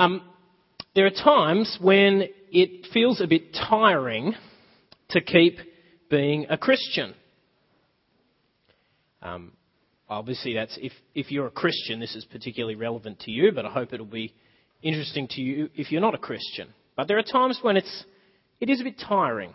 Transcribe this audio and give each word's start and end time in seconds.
Um, 0.00 0.22
there 0.94 1.04
are 1.04 1.10
times 1.10 1.76
when 1.78 2.24
it 2.50 2.86
feels 2.90 3.20
a 3.20 3.26
bit 3.26 3.52
tiring 3.52 4.32
to 5.10 5.20
keep 5.20 5.58
being 6.08 6.46
a 6.48 6.56
Christian. 6.56 7.12
Um, 9.20 9.52
obviously, 10.08 10.54
that's 10.54 10.78
if, 10.80 10.92
if 11.14 11.30
you're 11.30 11.48
a 11.48 11.50
Christian, 11.50 12.00
this 12.00 12.16
is 12.16 12.24
particularly 12.24 12.76
relevant 12.76 13.20
to 13.20 13.30
you, 13.30 13.52
but 13.54 13.66
I 13.66 13.70
hope 13.70 13.92
it'll 13.92 14.06
be 14.06 14.32
interesting 14.80 15.28
to 15.32 15.42
you 15.42 15.68
if 15.74 15.92
you're 15.92 16.00
not 16.00 16.14
a 16.14 16.18
Christian. 16.18 16.68
But 16.96 17.06
there 17.06 17.18
are 17.18 17.22
times 17.22 17.58
when 17.60 17.76
it's, 17.76 18.04
it 18.58 18.70
is 18.70 18.80
a 18.80 18.84
bit 18.84 18.98
tiring. 19.06 19.52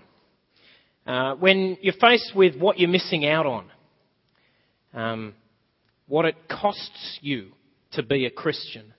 Uh, 1.07 1.33
when 1.37 1.75
you're 1.81 1.95
faced 1.99 2.33
with 2.35 2.55
what 2.55 2.77
you're 2.77 2.87
missing 2.87 3.25
out 3.25 3.47
on, 3.47 3.71
um, 4.93 5.33
what 6.07 6.25
it 6.25 6.35
costs 6.47 7.17
you 7.21 7.47
to 7.93 8.03
be 8.03 8.27
a 8.27 8.29
Christian. 8.29 8.93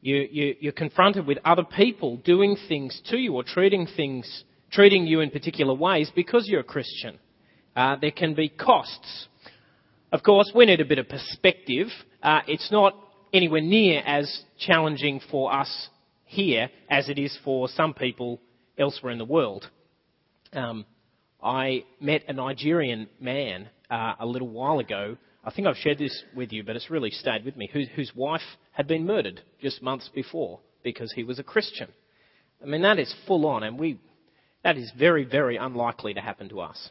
You, 0.00 0.54
you're 0.60 0.72
confronted 0.72 1.26
with 1.26 1.38
other 1.44 1.64
people 1.64 2.18
doing 2.18 2.56
things 2.68 3.00
to 3.10 3.16
you 3.16 3.34
or 3.34 3.42
treating 3.42 3.86
things, 3.96 4.44
treating 4.70 5.06
you 5.06 5.20
in 5.20 5.30
particular 5.30 5.74
ways 5.74 6.10
because 6.14 6.46
you're 6.46 6.60
a 6.60 6.64
Christian. 6.64 7.18
Uh, 7.74 7.96
there 8.00 8.12
can 8.12 8.34
be 8.34 8.48
costs. 8.48 9.26
Of 10.12 10.22
course, 10.22 10.52
we 10.54 10.66
need 10.66 10.80
a 10.80 10.84
bit 10.84 10.98
of 10.98 11.08
perspective. 11.08 11.88
Uh, 12.22 12.40
it's 12.46 12.70
not 12.70 12.94
anywhere 13.32 13.60
near 13.60 14.00
as 14.06 14.42
challenging 14.58 15.20
for 15.30 15.52
us 15.52 15.88
here 16.24 16.70
as 16.88 17.08
it 17.08 17.18
is 17.18 17.36
for 17.44 17.68
some 17.68 17.92
people 17.92 18.40
elsewhere 18.78 19.12
in 19.12 19.18
the 19.18 19.24
world. 19.24 19.68
Um, 20.52 20.86
I 21.42 21.84
met 22.00 22.22
a 22.28 22.32
Nigerian 22.32 23.08
man 23.20 23.68
uh, 23.90 24.14
a 24.20 24.26
little 24.26 24.48
while 24.48 24.78
ago. 24.78 25.16
I 25.44 25.50
think 25.50 25.68
I've 25.68 25.76
shared 25.76 25.98
this 25.98 26.22
with 26.34 26.52
you, 26.52 26.64
but 26.64 26.76
it's 26.76 26.90
really 26.90 27.10
stayed 27.10 27.44
with 27.44 27.56
me. 27.56 27.70
Whose, 27.72 27.88
whose 27.94 28.12
wife 28.14 28.42
had 28.72 28.86
been 28.86 29.06
murdered 29.06 29.40
just 29.62 29.82
months 29.82 30.10
before 30.14 30.60
because 30.82 31.12
he 31.12 31.24
was 31.24 31.38
a 31.38 31.44
Christian. 31.44 31.88
I 32.62 32.66
mean, 32.66 32.82
that 32.82 32.98
is 32.98 33.14
full 33.26 33.46
on, 33.46 33.62
and 33.62 33.78
we, 33.78 34.00
that 34.64 34.76
is 34.76 34.90
very, 34.98 35.24
very 35.24 35.56
unlikely 35.56 36.14
to 36.14 36.20
happen 36.20 36.48
to 36.48 36.60
us. 36.60 36.90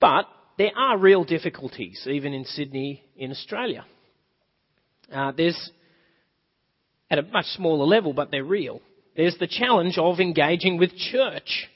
But 0.00 0.26
there 0.58 0.72
are 0.76 0.98
real 0.98 1.24
difficulties, 1.24 2.06
even 2.10 2.32
in 2.32 2.44
Sydney, 2.44 3.02
in 3.16 3.30
Australia. 3.30 3.84
Uh, 5.12 5.32
there's, 5.36 5.70
at 7.10 7.18
a 7.18 7.22
much 7.22 7.46
smaller 7.46 7.84
level, 7.84 8.12
but 8.12 8.30
they're 8.30 8.44
real. 8.44 8.80
There's 9.14 9.36
the 9.38 9.46
challenge 9.46 9.98
of 9.98 10.20
engaging 10.20 10.78
with 10.78 10.96
church. 10.96 11.68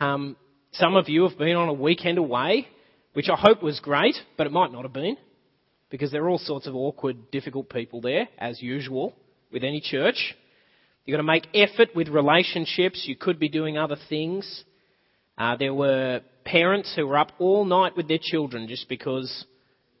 Um, 0.00 0.36
some 0.72 0.96
of 0.96 1.08
you 1.08 1.26
have 1.26 1.38
been 1.38 1.56
on 1.56 1.68
a 1.68 1.72
weekend 1.72 2.18
away, 2.18 2.68
which 3.18 3.28
I 3.28 3.34
hope 3.34 3.64
was 3.64 3.80
great, 3.80 4.14
but 4.36 4.46
it 4.46 4.52
might 4.52 4.70
not 4.70 4.84
have 4.84 4.92
been, 4.92 5.16
because 5.90 6.12
there 6.12 6.22
are 6.22 6.28
all 6.28 6.38
sorts 6.38 6.68
of 6.68 6.76
awkward, 6.76 7.32
difficult 7.32 7.68
people 7.68 8.00
there, 8.00 8.28
as 8.38 8.62
usual, 8.62 9.12
with 9.50 9.64
any 9.64 9.80
church. 9.80 10.36
You've 11.04 11.16
got 11.16 11.22
to 11.22 11.24
make 11.24 11.48
effort 11.52 11.96
with 11.96 12.06
relationships. 12.06 13.06
You 13.08 13.16
could 13.16 13.40
be 13.40 13.48
doing 13.48 13.76
other 13.76 13.96
things. 14.08 14.62
Uh, 15.36 15.56
there 15.56 15.74
were 15.74 16.20
parents 16.44 16.92
who 16.94 17.08
were 17.08 17.18
up 17.18 17.32
all 17.40 17.64
night 17.64 17.96
with 17.96 18.06
their 18.06 18.20
children 18.22 18.68
just 18.68 18.88
because 18.88 19.46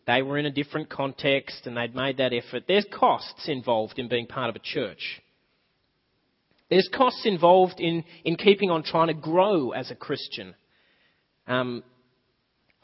they 0.06 0.22
were 0.22 0.38
in 0.38 0.46
a 0.46 0.52
different 0.52 0.88
context 0.88 1.66
and 1.66 1.76
they'd 1.76 1.96
made 1.96 2.18
that 2.18 2.32
effort. 2.32 2.66
There's 2.68 2.86
costs 2.94 3.48
involved 3.48 3.98
in 3.98 4.06
being 4.06 4.28
part 4.28 4.48
of 4.48 4.54
a 4.54 4.60
church. 4.60 5.20
There's 6.70 6.88
costs 6.96 7.26
involved 7.26 7.80
in, 7.80 8.04
in 8.24 8.36
keeping 8.36 8.70
on 8.70 8.84
trying 8.84 9.08
to 9.08 9.14
grow 9.14 9.72
as 9.72 9.90
a 9.90 9.96
Christian. 9.96 10.54
Um, 11.48 11.82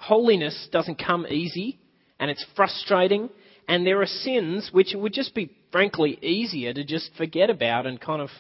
holiness 0.07 0.69
doesn't 0.71 1.03
come 1.05 1.27
easy, 1.27 1.79
and 2.19 2.31
it's 2.31 2.45
frustrating, 2.55 3.31
and 3.69 3.87
there 3.87 4.01
are 4.03 4.07
sins 4.07 4.71
which 4.73 4.95
it 4.95 4.99
would 4.99 5.13
just 5.13 5.35
be, 5.35 5.51
frankly, 5.73 6.19
easier 6.23 6.73
to 6.73 6.85
just 6.85 7.11
forget 7.17 7.51
about 7.51 7.87
and 7.87 8.01
kind 8.01 8.21
of 8.21 8.31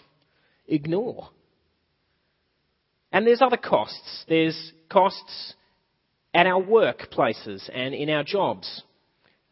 ignore. 0.66 1.30
And 3.10 3.26
there's 3.26 3.42
other 3.42 3.56
costs. 3.56 4.24
There's 4.28 4.72
costs 4.90 5.54
at 6.34 6.46
our 6.46 6.62
workplaces 6.62 7.70
and 7.72 7.94
in 7.94 8.10
our 8.10 8.24
jobs. 8.24 8.82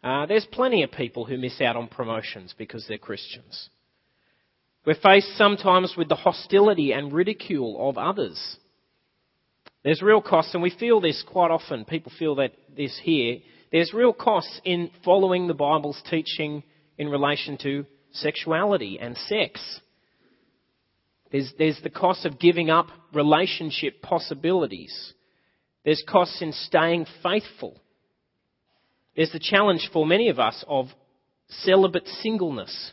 Uh, 0.02 0.26
there's 0.26 0.46
plenty 0.50 0.82
of 0.82 0.90
people 0.90 1.24
who 1.24 1.38
miss 1.38 1.60
out 1.60 1.76
on 1.76 1.86
promotions 1.86 2.54
because 2.58 2.84
they're 2.88 2.98
Christians. 2.98 3.70
We're 4.84 4.96
faced 5.00 5.36
sometimes 5.38 5.94
with 5.96 6.08
the 6.08 6.16
hostility 6.16 6.92
and 6.92 7.12
ridicule 7.12 7.88
of 7.88 7.96
others. 7.96 8.56
There's 9.84 10.02
real 10.02 10.22
costs, 10.22 10.54
and 10.54 10.62
we 10.62 10.70
feel 10.70 11.00
this 11.00 11.24
quite 11.26 11.50
often. 11.50 11.84
People 11.84 12.12
feel 12.18 12.36
that 12.36 12.52
this 12.76 12.98
here. 13.02 13.38
There's 13.72 13.92
real 13.92 14.12
costs 14.12 14.60
in 14.64 14.90
following 15.04 15.48
the 15.48 15.54
Bible's 15.54 16.00
teaching 16.08 16.62
in 16.98 17.08
relation 17.08 17.58
to 17.62 17.86
sexuality 18.12 18.98
and 19.00 19.16
sex. 19.16 19.80
There's, 21.32 21.52
there's 21.58 21.80
the 21.82 21.90
cost 21.90 22.26
of 22.26 22.38
giving 22.38 22.70
up 22.70 22.88
relationship 23.12 24.02
possibilities. 24.02 25.14
There's 25.84 26.04
costs 26.08 26.40
in 26.42 26.52
staying 26.52 27.06
faithful. 27.22 27.80
There's 29.16 29.32
the 29.32 29.40
challenge 29.40 29.90
for 29.92 30.06
many 30.06 30.28
of 30.28 30.38
us 30.38 30.64
of 30.68 30.86
celibate 31.48 32.06
singleness 32.06 32.92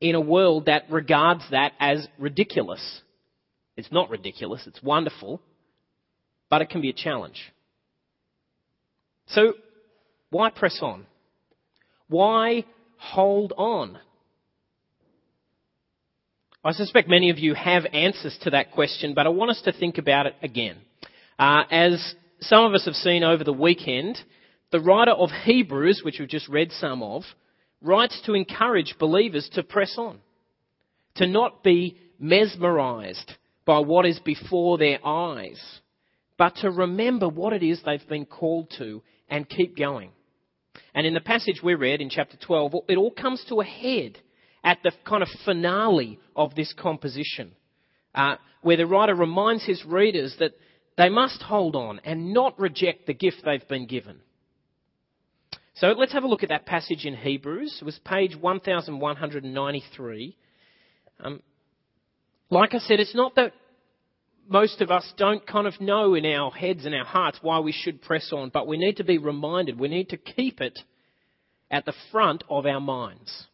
in 0.00 0.14
a 0.14 0.20
world 0.20 0.66
that 0.66 0.90
regards 0.90 1.42
that 1.52 1.72
as 1.78 2.08
ridiculous. 2.18 3.02
It's 3.76 3.92
not 3.92 4.10
ridiculous, 4.10 4.66
it's 4.66 4.82
wonderful, 4.82 5.40
but 6.52 6.60
it 6.60 6.68
can 6.68 6.82
be 6.82 6.90
a 6.90 6.92
challenge. 6.92 7.40
So, 9.28 9.54
why 10.28 10.50
press 10.50 10.80
on? 10.82 11.06
Why 12.08 12.66
hold 12.98 13.54
on? 13.56 13.98
I 16.62 16.72
suspect 16.72 17.08
many 17.08 17.30
of 17.30 17.38
you 17.38 17.54
have 17.54 17.86
answers 17.94 18.38
to 18.42 18.50
that 18.50 18.72
question, 18.72 19.14
but 19.14 19.26
I 19.26 19.30
want 19.30 19.50
us 19.50 19.62
to 19.64 19.72
think 19.72 19.96
about 19.96 20.26
it 20.26 20.34
again. 20.42 20.76
Uh, 21.38 21.62
as 21.70 22.14
some 22.40 22.66
of 22.66 22.74
us 22.74 22.84
have 22.84 22.96
seen 22.96 23.24
over 23.24 23.44
the 23.44 23.52
weekend, 23.54 24.18
the 24.72 24.80
writer 24.80 25.12
of 25.12 25.30
Hebrews, 25.30 26.02
which 26.04 26.16
we've 26.18 26.28
just 26.28 26.50
read 26.50 26.70
some 26.72 27.02
of, 27.02 27.22
writes 27.80 28.20
to 28.26 28.34
encourage 28.34 28.96
believers 28.98 29.48
to 29.54 29.62
press 29.62 29.94
on, 29.96 30.18
to 31.14 31.26
not 31.26 31.64
be 31.64 31.96
mesmerized 32.18 33.32
by 33.64 33.78
what 33.78 34.04
is 34.04 34.18
before 34.18 34.76
their 34.76 34.98
eyes, 35.02 35.80
but 36.42 36.56
to 36.56 36.72
remember 36.72 37.28
what 37.28 37.52
it 37.52 37.62
is 37.62 37.80
they've 37.84 38.08
been 38.08 38.26
called 38.26 38.68
to 38.76 39.00
and 39.28 39.48
keep 39.48 39.76
going. 39.76 40.10
And 40.92 41.06
in 41.06 41.14
the 41.14 41.20
passage 41.20 41.60
we 41.62 41.76
read 41.76 42.00
in 42.00 42.10
chapter 42.10 42.36
12, 42.36 42.74
it 42.88 42.96
all 42.96 43.12
comes 43.12 43.44
to 43.48 43.60
a 43.60 43.64
head 43.64 44.18
at 44.64 44.78
the 44.82 44.90
kind 45.06 45.22
of 45.22 45.28
finale 45.44 46.18
of 46.34 46.56
this 46.56 46.74
composition, 46.76 47.52
uh, 48.16 48.34
where 48.60 48.76
the 48.76 48.88
writer 48.88 49.14
reminds 49.14 49.64
his 49.64 49.84
readers 49.84 50.34
that 50.40 50.50
they 50.98 51.08
must 51.08 51.40
hold 51.42 51.76
on 51.76 52.00
and 52.04 52.34
not 52.34 52.58
reject 52.58 53.06
the 53.06 53.14
gift 53.14 53.42
they've 53.44 53.68
been 53.68 53.86
given. 53.86 54.18
So 55.74 55.94
let's 55.96 56.12
have 56.12 56.24
a 56.24 56.28
look 56.28 56.42
at 56.42 56.48
that 56.48 56.66
passage 56.66 57.04
in 57.04 57.14
Hebrews. 57.14 57.78
It 57.80 57.84
was 57.84 58.00
page 58.04 58.34
1193. 58.34 60.36
Um, 61.20 61.40
like 62.50 62.74
I 62.74 62.78
said, 62.78 62.98
it's 62.98 63.14
not 63.14 63.36
that 63.36 63.52
most 64.48 64.80
of 64.80 64.90
us 64.90 65.10
don't 65.16 65.46
kind 65.46 65.66
of 65.66 65.80
know 65.80 66.14
in 66.14 66.26
our 66.26 66.50
heads 66.50 66.84
and 66.84 66.94
our 66.94 67.04
hearts 67.04 67.38
why 67.42 67.60
we 67.60 67.72
should 67.72 68.02
press 68.02 68.32
on, 68.32 68.50
but 68.52 68.66
we 68.66 68.76
need 68.76 68.96
to 68.96 69.04
be 69.04 69.18
reminded. 69.18 69.78
We 69.78 69.88
need 69.88 70.10
to 70.10 70.16
keep 70.16 70.60
it 70.60 70.78
at 71.70 71.84
the 71.84 71.94
front 72.10 72.44
of 72.50 72.66
our 72.66 72.80
minds. 72.80 73.46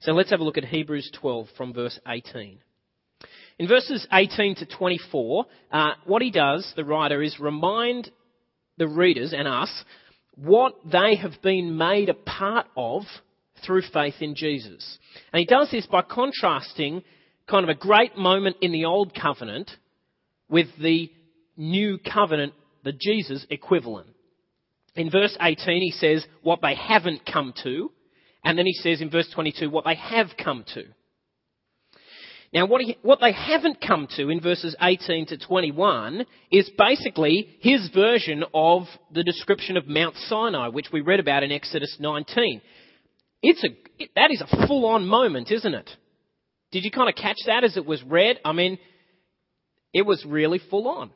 So 0.00 0.12
let's 0.12 0.30
have 0.30 0.40
a 0.40 0.44
look 0.44 0.58
at 0.58 0.64
Hebrews 0.64 1.10
12 1.20 1.48
from 1.56 1.74
verse 1.74 1.98
18. 2.06 2.58
In 3.58 3.68
verses 3.68 4.06
18 4.10 4.56
to 4.56 4.66
24, 4.66 5.44
uh, 5.70 5.88
what 6.06 6.22
he 6.22 6.30
does, 6.30 6.72
the 6.76 6.84
writer, 6.84 7.20
is 7.20 7.38
remind 7.38 8.10
the 8.78 8.88
readers 8.88 9.34
and 9.36 9.46
us 9.46 9.70
what 10.36 10.74
they 10.90 11.16
have 11.16 11.42
been 11.42 11.76
made 11.76 12.08
a 12.08 12.14
part 12.14 12.66
of 12.76 13.02
through 13.66 13.82
faith 13.92 14.14
in 14.20 14.34
Jesus. 14.34 14.98
And 15.32 15.40
he 15.40 15.44
does 15.44 15.70
this 15.70 15.86
by 15.86 16.00
contrasting 16.00 17.02
kind 17.50 17.68
of 17.68 17.76
a 17.76 17.78
great 17.78 18.16
moment 18.16 18.56
in 18.60 18.72
the 18.72 18.84
Old 18.84 19.12
Covenant 19.14 19.70
with 20.48 20.68
the 20.80 21.10
New 21.56 21.98
Covenant, 21.98 22.54
the 22.84 22.92
Jesus 22.92 23.44
equivalent. 23.50 24.08
In 24.94 25.10
verse 25.10 25.36
18, 25.40 25.82
he 25.82 25.90
says 25.90 26.24
what 26.42 26.60
they 26.62 26.74
haven't 26.74 27.22
come 27.30 27.52
to, 27.64 27.90
and 28.44 28.56
then 28.56 28.66
he 28.66 28.72
says 28.72 29.00
in 29.00 29.10
verse 29.10 29.28
22 29.34 29.68
what 29.68 29.84
they 29.84 29.96
have 29.96 30.28
come 30.42 30.64
to. 30.74 30.84
Now, 32.52 32.66
what, 32.66 32.80
he, 32.80 32.96
what 33.02 33.20
they 33.20 33.32
haven't 33.32 33.80
come 33.80 34.08
to 34.16 34.28
in 34.28 34.40
verses 34.40 34.74
18 34.80 35.26
to 35.26 35.38
21 35.38 36.26
is 36.50 36.68
basically 36.76 37.48
his 37.60 37.88
version 37.94 38.42
of 38.52 38.82
the 39.12 39.22
description 39.22 39.76
of 39.76 39.86
Mount 39.86 40.16
Sinai, 40.16 40.68
which 40.68 40.88
we 40.92 41.00
read 41.00 41.20
about 41.20 41.44
in 41.44 41.52
Exodus 41.52 41.96
19. 42.00 42.60
It's 43.42 43.62
a, 43.62 43.68
it, 44.02 44.10
that 44.16 44.32
is 44.32 44.42
a 44.42 44.66
full 44.66 44.84
on 44.86 45.06
moment, 45.06 45.52
isn't 45.52 45.74
it? 45.74 45.90
Did 46.72 46.84
you 46.84 46.90
kind 46.90 47.08
of 47.08 47.14
catch 47.14 47.38
that 47.46 47.64
as 47.64 47.76
it 47.76 47.84
was 47.84 48.02
read? 48.02 48.38
I 48.44 48.52
mean, 48.52 48.78
it 49.92 50.02
was 50.02 50.24
really 50.26 50.60
full 50.70 50.88
on. 50.88 51.10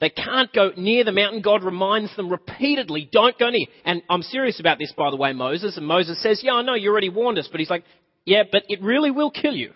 They 0.00 0.10
can't 0.10 0.50
go 0.52 0.70
near 0.76 1.04
the 1.04 1.12
mountain. 1.12 1.42
God 1.42 1.62
reminds 1.62 2.14
them 2.16 2.30
repeatedly, 2.30 3.08
don't 3.12 3.38
go 3.38 3.50
near. 3.50 3.66
And 3.84 4.02
I'm 4.08 4.22
serious 4.22 4.58
about 4.58 4.78
this, 4.78 4.92
by 4.96 5.10
the 5.10 5.16
way, 5.16 5.32
Moses. 5.34 5.76
And 5.76 5.86
Moses 5.86 6.22
says, 6.22 6.40
yeah, 6.42 6.54
I 6.54 6.62
know 6.62 6.74
you 6.74 6.90
already 6.90 7.10
warned 7.10 7.38
us. 7.38 7.48
But 7.50 7.60
he's 7.60 7.68
like, 7.68 7.84
yeah, 8.24 8.44
but 8.50 8.62
it 8.68 8.82
really 8.82 9.10
will 9.10 9.30
kill 9.30 9.54
you. 9.54 9.72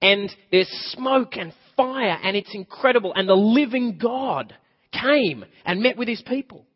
And 0.00 0.34
there's 0.50 0.68
smoke 0.90 1.36
and 1.36 1.52
fire 1.76 2.18
and 2.22 2.36
it's 2.36 2.54
incredible. 2.54 3.12
And 3.14 3.28
the 3.28 3.34
living 3.34 3.98
God 4.02 4.52
came 4.92 5.44
and 5.64 5.80
met 5.80 5.96
with 5.96 6.08
his 6.08 6.22
people. 6.22 6.66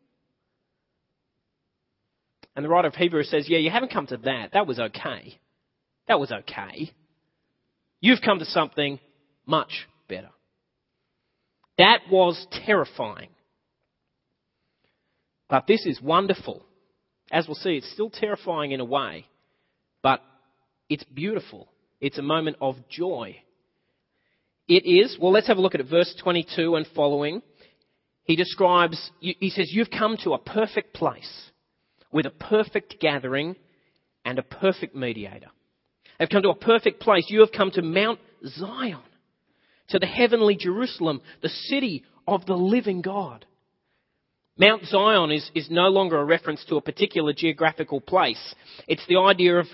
And 2.55 2.63
the 2.63 2.69
writer 2.69 2.87
of 2.87 2.95
Hebrews 2.95 3.29
says, 3.29 3.47
yeah, 3.49 3.59
you 3.59 3.69
haven't 3.69 3.91
come 3.91 4.07
to 4.07 4.17
that. 4.17 4.53
That 4.53 4.65
was 4.65 4.79
okay. 4.79 5.37
That 6.07 6.19
was 6.19 6.31
okay. 6.31 6.91
You've 7.99 8.21
come 8.23 8.39
to 8.39 8.45
something 8.45 8.99
much 9.45 9.87
better. 10.07 10.29
That 11.77 12.01
was 12.11 12.47
terrifying. 12.65 13.29
But 15.49 15.67
this 15.67 15.85
is 15.85 16.01
wonderful. 16.01 16.63
As 17.31 17.47
we'll 17.47 17.55
see, 17.55 17.77
it's 17.77 17.91
still 17.91 18.09
terrifying 18.09 18.71
in 18.71 18.79
a 18.79 18.85
way, 18.85 19.25
but 20.01 20.21
it's 20.89 21.03
beautiful. 21.03 21.67
It's 21.99 22.17
a 22.17 22.23
moment 22.23 22.57
of 22.61 22.75
joy. 22.89 23.37
It 24.67 24.85
is, 24.85 25.17
well, 25.19 25.31
let's 25.31 25.47
have 25.47 25.57
a 25.57 25.61
look 25.61 25.75
at 25.75 25.81
it. 25.81 25.89
Verse 25.89 26.13
22 26.21 26.75
and 26.75 26.85
following. 26.95 27.41
He 28.23 28.35
describes, 28.35 29.11
he 29.19 29.49
says, 29.49 29.69
You've 29.71 29.89
come 29.89 30.17
to 30.23 30.33
a 30.33 30.37
perfect 30.37 30.93
place 30.93 31.49
with 32.11 32.25
a 32.25 32.29
perfect 32.29 32.97
gathering 32.99 33.55
and 34.25 34.37
a 34.37 34.43
perfect 34.43 34.95
mediator. 34.95 35.47
Have 36.19 36.29
come 36.29 36.43
to 36.43 36.49
a 36.49 36.55
perfect 36.55 36.99
place. 36.99 37.25
You 37.29 37.41
have 37.41 37.51
come 37.51 37.71
to 37.71 37.81
Mount 37.81 38.19
Zion 38.45 39.01
to 39.89 39.99
the 39.99 40.05
heavenly 40.05 40.55
Jerusalem, 40.55 41.21
the 41.41 41.49
city 41.49 42.03
of 42.27 42.45
the 42.45 42.55
living 42.55 43.01
God. 43.01 43.45
Mount 44.57 44.85
Zion 44.85 45.31
is, 45.31 45.49
is 45.53 45.69
no 45.69 45.87
longer 45.89 46.17
a 46.17 46.25
reference 46.25 46.65
to 46.65 46.77
a 46.77 46.81
particular 46.81 47.31
geographical 47.33 48.01
place. 48.01 48.55
It's 48.87 49.05
the 49.07 49.19
idea 49.19 49.57
of 49.59 49.67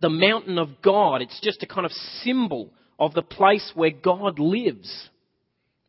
the 0.00 0.08
mountain 0.08 0.58
of 0.58 0.80
God. 0.82 1.20
It's 1.20 1.40
just 1.42 1.62
a 1.62 1.66
kind 1.66 1.84
of 1.84 1.92
symbol 2.22 2.70
of 2.98 3.14
the 3.14 3.22
place 3.22 3.70
where 3.74 3.90
God 3.90 4.38
lives. 4.38 5.08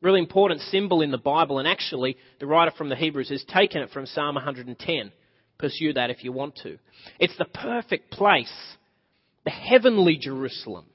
Really 0.02 0.20
important 0.20 0.60
symbol 0.62 1.02
in 1.02 1.12
the 1.12 1.18
Bible, 1.18 1.60
and 1.60 1.68
actually, 1.68 2.18
the 2.42 2.46
writer 2.46 2.72
from 2.78 2.90
the 2.90 2.96
Hebrews 2.96 3.30
has 3.30 3.44
taken 3.46 3.82
it 3.82 3.92
from 3.92 4.06
Psalm 4.06 4.36
110. 4.36 5.12
Pursue 5.58 5.94
that 5.94 6.10
if 6.10 6.26
you 6.26 6.34
want 6.34 6.58
to. 6.64 6.78
It's 7.20 7.38
the 7.38 7.46
perfect 7.46 8.12
place, 8.12 8.52
the 9.44 9.52
heavenly 9.52 10.18
Jerusalem. 10.18 10.86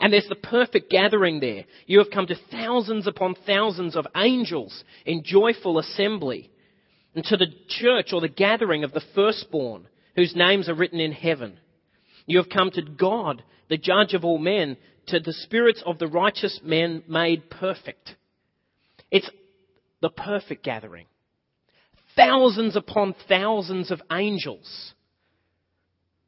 And 0.00 0.12
there's 0.12 0.28
the 0.28 0.36
perfect 0.36 0.90
gathering 0.90 1.40
there. 1.40 1.64
You 1.86 1.98
have 1.98 2.10
come 2.12 2.26
to 2.26 2.36
thousands 2.50 3.06
upon 3.06 3.34
thousands 3.46 3.96
of 3.96 4.06
angels 4.16 4.84
in 5.04 5.24
joyful 5.24 5.78
assembly, 5.78 6.50
and 7.14 7.24
to 7.24 7.36
the 7.36 7.48
church 7.68 8.12
or 8.12 8.20
the 8.20 8.28
gathering 8.28 8.84
of 8.84 8.92
the 8.92 9.02
firstborn, 9.14 9.88
whose 10.14 10.36
names 10.36 10.68
are 10.68 10.74
written 10.74 11.00
in 11.00 11.12
heaven. 11.12 11.58
You 12.26 12.38
have 12.38 12.48
come 12.48 12.70
to 12.72 12.82
God, 12.82 13.42
the 13.68 13.78
judge 13.78 14.14
of 14.14 14.24
all 14.24 14.38
men, 14.38 14.76
to 15.08 15.18
the 15.18 15.32
spirits 15.32 15.82
of 15.84 15.98
the 15.98 16.06
righteous 16.06 16.60
men 16.62 17.02
made 17.08 17.50
perfect. 17.50 18.14
It's 19.10 19.28
the 20.00 20.10
perfect 20.10 20.62
gathering. 20.62 21.06
Thousands 22.14 22.76
upon 22.76 23.14
thousands 23.28 23.90
of 23.90 24.02
angels 24.12 24.92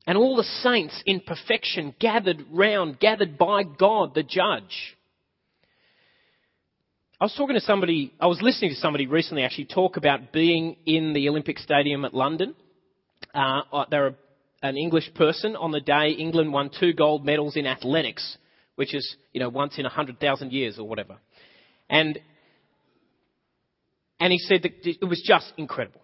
and 0.07 0.17
all 0.17 0.37
the 0.37 0.45
saints 0.63 1.03
in 1.07 1.21
perfection 1.21 1.95
gathered 1.99 2.45
round, 2.51 2.99
gathered 2.99 3.37
by 3.39 3.63
God, 3.63 4.15
the 4.15 4.23
judge. 4.23 4.97
I 7.21 7.25
was 7.25 7.35
talking 7.37 7.55
to 7.55 7.61
somebody, 7.61 8.15
I 8.19 8.27
was 8.27 8.41
listening 8.41 8.71
to 8.71 8.77
somebody 8.77 9.07
recently 9.07 9.43
actually 9.43 9.67
talk 9.67 9.97
about 9.99 10.33
being 10.33 10.77
in 10.87 11.13
the 11.13 11.29
Olympic 11.29 11.59
Stadium 11.59 12.05
at 12.05 12.15
London. 12.15 12.55
Uh, 13.35 13.61
uh 13.73 13.85
they're 13.91 14.15
an 14.63 14.77
English 14.77 15.13
person 15.15 15.57
on 15.57 15.71
the 15.71 15.81
day 15.81 16.11
England 16.19 16.53
won 16.53 16.71
two 16.79 16.93
gold 16.93 17.25
medals 17.25 17.57
in 17.57 17.67
athletics, 17.67 18.39
which 18.77 18.95
is, 18.95 19.17
you 19.33 19.41
know, 19.41 19.49
once 19.49 19.79
in 19.79 19.87
a 19.87 19.91
hundred 19.91 20.19
thousand 20.19 20.53
years 20.53 20.79
or 20.79 20.89
whatever. 20.89 21.19
And, 21.89 22.19
and 24.19 24.33
he 24.33 24.39
said 24.39 24.63
that 24.63 24.73
it 24.83 25.05
was 25.07 25.23
just 25.25 25.53
incredible. 25.57 26.01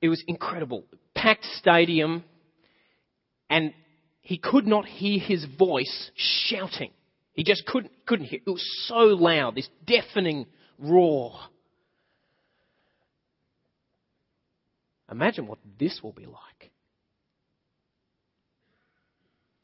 It 0.00 0.08
was 0.08 0.22
incredible. 0.26 0.84
Packed 1.14 1.44
stadium, 1.56 2.24
and 3.48 3.72
he 4.20 4.38
could 4.38 4.66
not 4.66 4.86
hear 4.86 5.20
his 5.20 5.46
voice 5.58 6.10
shouting. 6.16 6.90
He 7.32 7.44
just 7.44 7.64
couldn't, 7.66 7.92
couldn't 8.06 8.26
hear. 8.26 8.40
It 8.44 8.50
was 8.50 8.86
so 8.88 8.94
loud, 8.94 9.54
this 9.54 9.68
deafening 9.86 10.46
roar. 10.78 11.32
Imagine 15.10 15.46
what 15.46 15.58
this 15.78 16.00
will 16.02 16.12
be 16.12 16.26
like. 16.26 16.72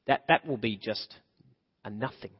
That, 0.06 0.24
that 0.28 0.46
will 0.46 0.56
be 0.56 0.76
just 0.76 1.12
a 1.84 1.90
nothing. 1.90 2.30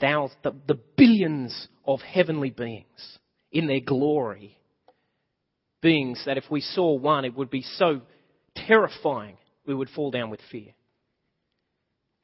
Thousands, 0.00 0.38
the, 0.42 0.54
the 0.68 0.80
billions 0.96 1.68
of 1.86 2.00
heavenly 2.00 2.50
beings 2.50 3.18
in 3.52 3.66
their 3.66 3.80
glory. 3.80 4.56
Beings 5.82 6.22
that 6.26 6.38
if 6.38 6.44
we 6.50 6.60
saw 6.60 6.94
one, 6.94 7.24
it 7.24 7.36
would 7.36 7.50
be 7.50 7.62
so 7.62 8.00
terrifying 8.54 9.36
we 9.66 9.74
would 9.74 9.90
fall 9.90 10.10
down 10.10 10.30
with 10.30 10.40
fear. 10.50 10.74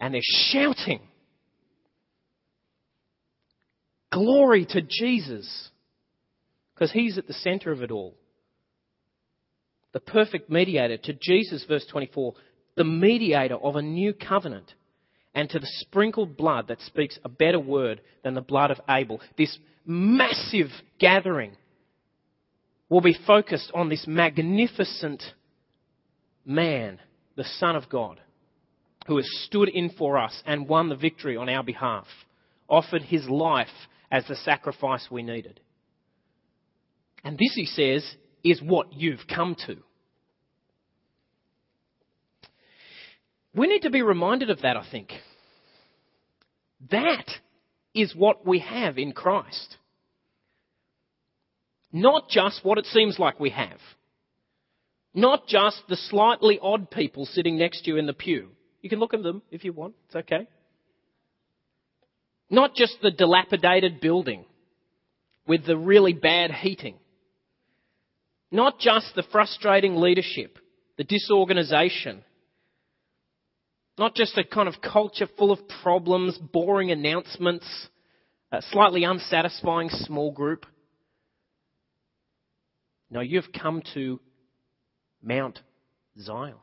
And 0.00 0.14
they're 0.14 0.20
shouting, 0.22 1.00
Glory 4.12 4.66
to 4.66 4.82
Jesus! 4.82 5.70
Because 6.74 6.92
he's 6.92 7.18
at 7.18 7.26
the 7.26 7.32
center 7.32 7.72
of 7.72 7.82
it 7.82 7.90
all. 7.90 8.14
The 9.92 10.00
perfect 10.00 10.50
mediator 10.50 10.96
to 10.96 11.12
Jesus, 11.12 11.64
verse 11.68 11.86
24, 11.90 12.34
the 12.76 12.84
mediator 12.84 13.56
of 13.56 13.76
a 13.76 13.82
new 13.82 14.12
covenant, 14.12 14.74
and 15.34 15.48
to 15.50 15.58
the 15.58 15.70
sprinkled 15.80 16.36
blood 16.36 16.68
that 16.68 16.80
speaks 16.80 17.18
a 17.24 17.28
better 17.28 17.60
word 17.60 18.00
than 18.22 18.34
the 18.34 18.40
blood 18.40 18.70
of 18.70 18.80
Abel. 18.88 19.20
This 19.36 19.56
massive 19.86 20.68
gathering 20.98 21.56
will 22.88 23.00
be 23.00 23.16
focused 23.26 23.70
on 23.74 23.88
this 23.88 24.06
magnificent 24.06 25.22
man 26.44 26.98
the 27.36 27.44
Son 27.58 27.76
of 27.76 27.88
God, 27.88 28.20
who 29.06 29.16
has 29.16 29.28
stood 29.44 29.68
in 29.68 29.90
for 29.90 30.18
us 30.18 30.42
and 30.46 30.68
won 30.68 30.88
the 30.88 30.96
victory 30.96 31.36
on 31.36 31.48
our 31.48 31.62
behalf, 31.62 32.06
offered 32.68 33.02
his 33.02 33.28
life 33.28 33.68
as 34.10 34.24
the 34.26 34.36
sacrifice 34.36 35.08
we 35.10 35.22
needed. 35.22 35.60
And 37.24 37.38
this, 37.38 37.54
he 37.54 37.66
says, 37.66 38.04
is 38.44 38.60
what 38.60 38.92
you've 38.92 39.26
come 39.32 39.56
to. 39.66 39.76
We 43.54 43.66
need 43.66 43.82
to 43.82 43.90
be 43.90 44.02
reminded 44.02 44.50
of 44.50 44.62
that, 44.62 44.76
I 44.76 44.86
think. 44.90 45.12
That 46.90 47.26
is 47.94 48.14
what 48.14 48.46
we 48.46 48.60
have 48.60 48.98
in 48.98 49.12
Christ. 49.12 49.76
Not 51.92 52.28
just 52.28 52.64
what 52.64 52.78
it 52.78 52.86
seems 52.86 53.18
like 53.18 53.38
we 53.38 53.50
have. 53.50 53.78
Not 55.14 55.46
just 55.46 55.82
the 55.88 55.96
slightly 55.96 56.58
odd 56.60 56.90
people 56.90 57.26
sitting 57.26 57.58
next 57.58 57.82
to 57.82 57.90
you 57.90 57.96
in 57.98 58.06
the 58.06 58.14
pew. 58.14 58.48
You 58.80 58.88
can 58.88 58.98
look 58.98 59.14
at 59.14 59.22
them 59.22 59.42
if 59.50 59.64
you 59.64 59.72
want, 59.72 59.94
it's 60.06 60.16
okay. 60.16 60.48
Not 62.48 62.74
just 62.74 62.96
the 63.02 63.10
dilapidated 63.10 64.00
building 64.00 64.44
with 65.46 65.66
the 65.66 65.76
really 65.76 66.12
bad 66.12 66.50
heating. 66.50 66.96
Not 68.50 68.78
just 68.78 69.14
the 69.14 69.22
frustrating 69.32 69.96
leadership, 69.96 70.58
the 70.98 71.04
disorganization. 71.04 72.22
Not 73.98 74.14
just 74.14 74.36
a 74.36 74.44
kind 74.44 74.68
of 74.68 74.80
culture 74.80 75.28
full 75.38 75.52
of 75.52 75.60
problems, 75.82 76.38
boring 76.38 76.90
announcements, 76.90 77.66
a 78.50 78.60
slightly 78.70 79.04
unsatisfying 79.04 79.88
small 79.90 80.30
group. 80.30 80.66
No, 83.10 83.20
you've 83.20 83.52
come 83.52 83.82
to 83.94 84.20
Mount 85.22 85.60
Zion. 86.20 86.54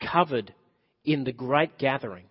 Covered 0.00 0.54
in 1.04 1.24
the 1.24 1.32
great 1.32 1.78
gathering. 1.78 2.26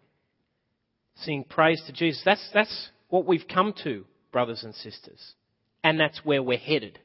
Sing 1.18 1.44
praise 1.48 1.82
to 1.88 1.94
Jesus. 1.94 2.22
That's, 2.24 2.50
that's 2.54 2.90
what 3.10 3.26
we've 3.26 3.48
come 3.52 3.74
to, 3.84 4.06
brothers 4.32 4.64
and 4.64 4.74
sisters. 4.76 5.34
And 5.84 6.00
that's 6.00 6.20
where 6.24 6.44
we're 6.44 6.58
headed. 6.58 7.00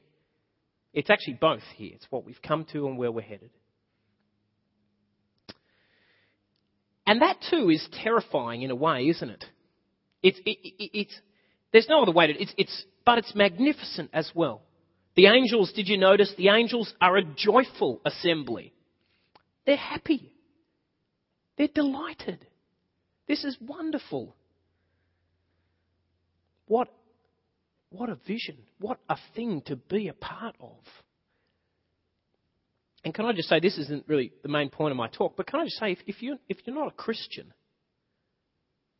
It's 0.93 1.09
actually 1.09 1.37
both 1.41 1.63
here. 1.75 1.91
It's 1.93 2.07
what 2.09 2.25
we've 2.25 2.41
come 2.41 2.65
to 2.73 2.87
and 2.87 2.97
where 2.97 3.11
we're 3.11 3.21
headed. 3.21 3.49
And 7.05 7.21
that 7.21 7.37
too 7.49 7.69
is 7.69 7.85
terrifying 8.03 8.61
in 8.61 8.71
a 8.71 8.75
way, 8.75 9.09
isn't 9.09 9.29
it? 9.29 9.43
It's, 10.21 10.39
it, 10.45 10.57
it, 10.63 10.91
it's, 10.93 11.13
there's 11.71 11.89
no 11.89 12.01
other 12.01 12.11
way 12.11 12.27
to, 12.27 12.41
it's, 12.41 12.53
it's, 12.57 12.85
but 13.05 13.17
it's 13.17 13.35
magnificent 13.35 14.09
as 14.13 14.31
well. 14.33 14.61
The 15.15 15.27
angels, 15.27 15.71
did 15.73 15.87
you 15.87 15.97
notice? 15.97 16.33
The 16.37 16.49
angels 16.49 16.93
are 16.99 17.17
a 17.17 17.23
joyful 17.23 18.01
assembly. 18.05 18.73
They're 19.65 19.75
happy. 19.75 20.33
They're 21.57 21.67
delighted. 21.67 22.45
This 23.27 23.43
is 23.43 23.57
wonderful. 23.61 24.35
What, 26.67 26.89
what 27.89 28.09
a 28.09 28.15
vision. 28.27 28.57
What 28.79 28.97
a 29.07 29.17
thing 29.35 29.61
to 29.67 29.75
be 29.75 30.07
a 30.07 30.13
part 30.13 30.55
of. 30.59 30.79
And 33.05 33.13
can 33.13 33.25
I 33.25 33.33
just 33.33 33.49
say, 33.49 33.59
this 33.59 33.77
isn't 33.77 34.05
really 34.07 34.31
the 34.41 34.49
main 34.49 34.69
point 34.69 34.91
of 34.91 34.97
my 34.97 35.09
talk, 35.09 35.35
but 35.35 35.45
can 35.45 35.59
I 35.59 35.65
just 35.65 35.77
say, 35.77 35.91
if, 35.91 35.99
if, 36.07 36.21
you, 36.21 36.37
if 36.47 36.57
you're 36.65 36.75
not 36.75 36.87
a 36.87 36.95
Christian, 36.95 37.53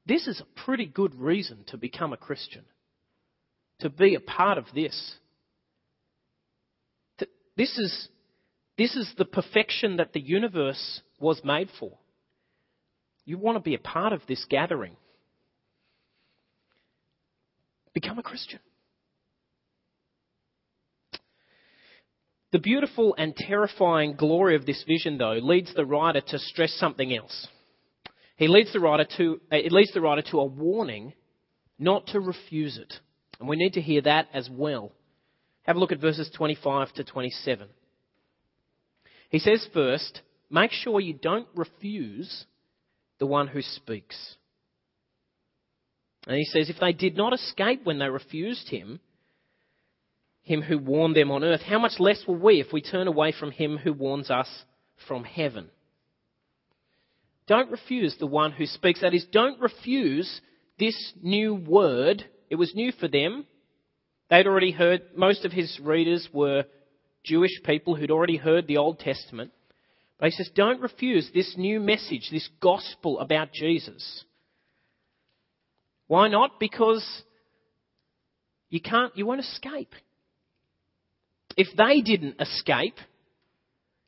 this 0.06 0.28
is 0.28 0.42
a 0.42 0.60
pretty 0.66 0.86
good 0.86 1.16
reason 1.16 1.64
to 1.68 1.78
become 1.78 2.12
a 2.12 2.18
Christian, 2.18 2.66
to 3.80 3.90
be 3.90 4.16
a 4.16 4.20
part 4.20 4.58
of 4.58 4.66
this. 4.76 5.16
This 7.56 7.78
is, 7.78 8.08
this 8.78 8.96
is 8.96 9.12
the 9.18 9.26
perfection 9.26 9.98
that 9.98 10.14
the 10.14 10.20
universe 10.20 11.02
was 11.20 11.42
made 11.44 11.70
for. 11.80 11.98
You 13.26 13.38
want 13.38 13.58
to 13.58 13.62
be 13.62 13.76
a 13.76 13.80
part 13.80 14.14
of 14.14 14.22
this 14.28 14.46
gathering. 14.50 14.96
Become 17.94 18.20
a 18.20 18.24
Christian. 18.24 18.60
The 22.52 22.60
beautiful 22.60 23.16
and 23.18 23.36
terrifying 23.36 24.16
glory 24.16 24.56
of 24.56 24.66
this 24.66 24.84
vision, 24.88 25.18
though, 25.18 25.40
leads 25.42 25.74
the 25.74 25.86
writer 25.86 26.22
to 26.22 26.40
stress 26.40 26.72
something 26.74 27.16
else. 27.16 27.48
He 28.36 28.48
leads 28.48 28.74
the 28.74 28.80
writer 28.80 29.08
to, 29.18 29.42
uh, 29.52 29.56
it 29.56 29.72
leads 29.72 29.92
the 29.94 30.02
writer 30.02 30.24
to 30.32 30.40
a 30.40 30.46
warning 30.46 31.14
not 31.80 32.08
to 32.08 32.20
refuse 32.20 32.78
it. 32.78 32.94
And 33.40 33.50
we 33.50 33.56
need 33.56 33.74
to 33.74 33.82
hear 33.82 34.02
that 34.02 34.28
as 34.34 34.50
well. 34.52 34.92
Have 35.64 35.76
a 35.78 35.80
look 35.80 35.92
at 35.92 36.02
verses 36.02 36.30
25 36.36 36.94
to 36.94 37.04
27. 37.04 37.68
He 39.30 39.40
says 39.40 39.68
first, 39.74 40.22
make 40.50 40.72
sure 40.72 41.00
you 41.00 41.14
don't 41.14 41.48
refuse 41.56 42.46
the 43.20 43.26
one 43.26 43.48
who 43.48 43.62
speaks. 43.62 44.36
And 46.28 46.38
he 46.38 46.46
says, 46.46 46.70
if 46.70 46.80
they 46.80 46.94
did 46.94 47.18
not 47.18 47.34
escape 47.34 47.82
when 47.84 48.00
they 48.00 48.10
refused 48.10 48.70
him, 48.70 49.00
him 50.44 50.62
who 50.62 50.78
warned 50.78 51.16
them 51.16 51.32
on 51.32 51.44
earth, 51.44 51.62
how 51.62 51.80
much 51.80 52.00
less 52.00 52.22
will 52.28 52.38
we 52.38 52.60
if 52.60 52.72
we 52.74 52.82
turn 52.82 53.08
away 53.08 53.34
from 53.38 53.52
him 53.52 53.78
who 53.78 53.94
warns 53.94 54.30
us 54.30 54.48
from 55.08 55.24
heaven? 55.24 55.70
Don't 57.48 57.72
refuse 57.72 58.16
the 58.20 58.28
one 58.28 58.52
who 58.52 58.66
speaks. 58.66 59.02
That 59.02 59.14
is, 59.14 59.26
don't 59.32 59.60
refuse 59.60 60.42
this 60.80 61.14
new 61.22 61.56
word. 61.56 62.24
It 62.50 62.56
was 62.56 62.76
new 62.76 62.92
for 62.92 63.08
them. 63.08 63.46
They'd 64.34 64.48
already 64.48 64.72
heard, 64.72 65.04
most 65.16 65.46
of 65.46 65.52
his 65.52 65.80
readers 65.80 66.28
were 66.34 66.66
Jewish 67.24 67.62
people 67.64 67.94
who'd 67.96 68.10
already 68.10 68.38
heard 68.38 68.66
the 68.66 68.78
Old 68.78 68.98
Testament. 68.98 69.52
But 70.18 70.26
he 70.26 70.32
says, 70.32 70.50
don't 70.56 70.82
refuse 70.82 71.30
this 71.36 71.54
new 71.56 71.80
message, 71.80 72.30
this 72.32 72.50
gospel 72.60 73.20
about 73.20 73.54
Jesus. 73.54 74.24
Why 76.08 76.30
not? 76.30 76.60
Because 76.60 77.06
you 78.72 78.82
can't, 78.82 79.16
you 79.16 79.28
won't 79.28 79.42
escape. 79.42 79.94
If 81.56 81.68
they 81.78 82.02
didn't 82.02 82.42
escape, 82.42 82.96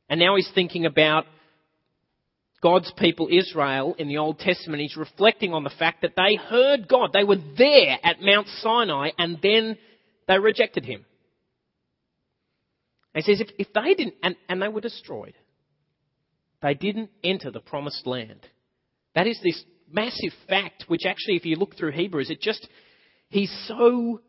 and 0.09 0.19
now 0.19 0.37
he's 0.37 0.49
thinking 0.55 0.87
about 0.87 1.27
God's 2.63 2.91
people 2.97 3.27
Israel 3.31 3.93
in 3.99 4.07
the 4.07 4.17
Old 4.17 4.39
Testament, 4.39 4.81
he's 4.81 4.97
reflecting 4.97 5.53
on 5.53 5.63
the 5.63 5.69
fact 5.69 6.01
that 6.01 6.15
they 6.17 6.35
heard 6.35 6.87
God. 6.87 7.11
They 7.13 7.23
were 7.23 7.37
there 7.59 7.99
at 8.01 8.23
Mount 8.23 8.47
Sinai 8.63 9.09
and 9.19 9.37
then 9.43 9.77
they 10.27 10.39
rejected 10.39 10.85
him. 10.85 11.05
he 13.13 13.21
says 13.21 13.41
if, 13.41 13.49
if 13.57 13.73
they 13.73 13.93
didn't, 13.93 14.15
and, 14.23 14.35
and 14.49 14.61
they 14.61 14.67
were 14.67 14.81
destroyed, 14.81 15.35
they 16.61 16.73
didn't 16.73 17.11
enter 17.23 17.51
the 17.51 17.59
promised 17.59 18.07
land. 18.07 18.39
That 19.13 19.27
is 19.27 19.39
this 19.43 19.63
massive 19.91 20.33
fact, 20.47 20.85
which 20.87 21.05
actually, 21.05 21.35
if 21.35 21.45
you 21.45 21.55
look 21.55 21.75
through 21.75 21.91
Hebrews, 21.91 22.29
it 22.29 22.41
just, 22.41 22.67
he's 23.29 23.53
so 23.67 24.21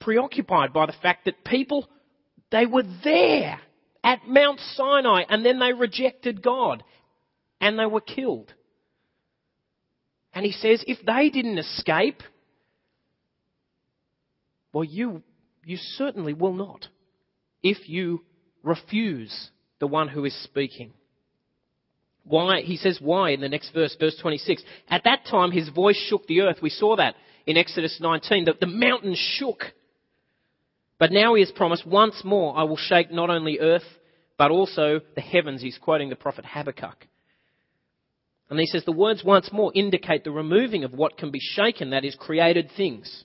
preoccupied 0.00 0.72
by 0.72 0.86
the 0.86 0.94
fact 1.02 1.26
that 1.26 1.44
people, 1.44 1.88
they 2.50 2.66
were 2.66 2.84
there 3.02 3.60
at 4.02 4.20
Mount 4.26 4.60
Sinai 4.74 5.22
and 5.28 5.44
then 5.44 5.58
they 5.58 5.72
rejected 5.72 6.42
God 6.42 6.82
and 7.60 7.78
they 7.78 7.86
were 7.86 8.00
killed. 8.00 8.52
And 10.34 10.44
he 10.44 10.52
says, 10.52 10.84
if 10.86 10.98
they 11.06 11.30
didn't 11.30 11.58
escape, 11.58 12.22
well, 14.72 14.84
you, 14.84 15.22
you 15.66 15.76
certainly 15.76 16.32
will 16.32 16.52
not 16.52 16.88
if 17.62 17.88
you 17.88 18.22
refuse 18.62 19.50
the 19.80 19.86
one 19.86 20.08
who 20.08 20.24
is 20.24 20.34
speaking. 20.44 20.92
Why? 22.24 22.62
He 22.62 22.76
says 22.76 22.98
why 23.00 23.30
in 23.30 23.40
the 23.40 23.48
next 23.48 23.72
verse, 23.74 23.94
verse 23.98 24.16
26. 24.20 24.62
At 24.88 25.04
that 25.04 25.26
time 25.30 25.50
his 25.50 25.68
voice 25.68 25.96
shook 26.08 26.26
the 26.26 26.40
earth. 26.40 26.58
We 26.62 26.70
saw 26.70 26.96
that 26.96 27.16
in 27.46 27.56
Exodus 27.56 27.98
19, 28.00 28.46
that 28.46 28.60
the 28.60 28.66
mountains 28.66 29.18
shook. 29.18 29.64
But 30.98 31.12
now 31.12 31.34
he 31.34 31.42
has 31.42 31.52
promised 31.52 31.86
once 31.86 32.22
more 32.24 32.56
I 32.56 32.62
will 32.62 32.78
shake 32.78 33.12
not 33.12 33.28
only 33.28 33.58
earth, 33.58 33.84
but 34.38 34.50
also 34.50 35.00
the 35.14 35.20
heavens. 35.20 35.60
He's 35.60 35.78
quoting 35.78 36.08
the 36.08 36.16
prophet 36.16 36.44
Habakkuk. 36.46 37.06
And 38.50 38.58
he 38.58 38.66
says 38.66 38.84
the 38.84 38.92
words 38.92 39.22
once 39.24 39.50
more 39.52 39.72
indicate 39.74 40.24
the 40.24 40.30
removing 40.30 40.84
of 40.84 40.92
what 40.92 41.18
can 41.18 41.30
be 41.30 41.40
shaken, 41.40 41.90
that 41.90 42.04
is, 42.04 42.14
created 42.14 42.70
things, 42.76 43.24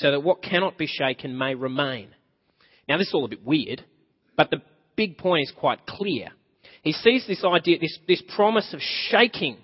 so 0.00 0.10
that 0.12 0.22
what 0.22 0.42
cannot 0.42 0.78
be 0.78 0.86
shaken 0.86 1.36
may 1.36 1.54
remain. 1.54 2.08
Now 2.88 2.98
this 2.98 3.08
is 3.08 3.14
all 3.14 3.24
a 3.24 3.28
bit 3.28 3.44
weird, 3.44 3.84
but 4.36 4.50
the 4.50 4.62
big 4.96 5.18
point 5.18 5.42
is 5.42 5.52
quite 5.56 5.86
clear. 5.86 6.28
He 6.82 6.92
sees 6.92 7.26
this 7.26 7.44
idea, 7.44 7.78
this, 7.80 7.98
this 8.06 8.22
promise 8.34 8.72
of 8.72 8.80
shaking 8.80 9.58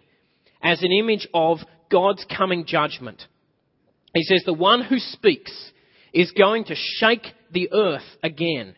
as 0.63 0.83
an 0.83 0.93
image 0.93 1.29
of 1.33 1.59
God's 1.91 2.27
coming 2.37 2.65
judgment. 2.67 3.23
He 4.13 4.25
says 4.25 4.43
the 4.45 4.53
one 4.53 4.83
who 4.83 4.99
speaks 4.99 5.53
is 6.13 6.33
going 6.33 6.65
to 6.65 6.75
shake 6.75 7.27
the 7.53 7.71
earth 7.73 8.03
again. 8.23 8.75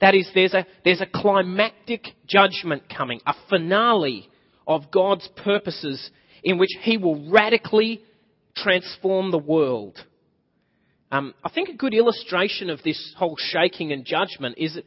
That 0.00 0.14
is, 0.14 0.30
there's 0.34 0.54
a, 0.54 0.66
there's 0.84 1.00
a 1.00 1.06
climactic 1.06 2.06
judgment 2.26 2.84
coming, 2.94 3.20
a 3.26 3.34
finale 3.48 4.28
of 4.66 4.90
God's 4.90 5.28
purposes 5.42 6.10
in 6.42 6.58
which 6.58 6.70
He 6.82 6.96
will 6.96 7.30
radically 7.30 8.02
transform 8.54 9.30
the 9.30 9.38
world. 9.38 9.98
Um, 11.10 11.34
I 11.44 11.50
think 11.50 11.68
a 11.68 11.76
good 11.76 11.94
illustration 11.94 12.70
of 12.70 12.82
this 12.82 13.14
whole 13.16 13.36
shaking 13.36 13.92
and 13.92 14.04
judgment 14.04 14.56
is 14.58 14.78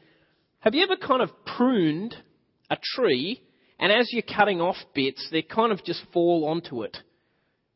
have 0.59 0.73
you 0.73 0.83
ever 0.83 0.95
kind 0.95 1.21
of 1.21 1.29
pruned 1.45 2.15
a 2.69 2.77
tree, 2.81 3.41
and 3.79 3.91
as 3.91 4.09
you're 4.11 4.21
cutting 4.21 4.61
off 4.61 4.77
bits, 4.95 5.27
they 5.31 5.41
kind 5.41 5.71
of 5.71 5.83
just 5.83 6.01
fall 6.13 6.45
onto 6.45 6.83
it. 6.83 6.97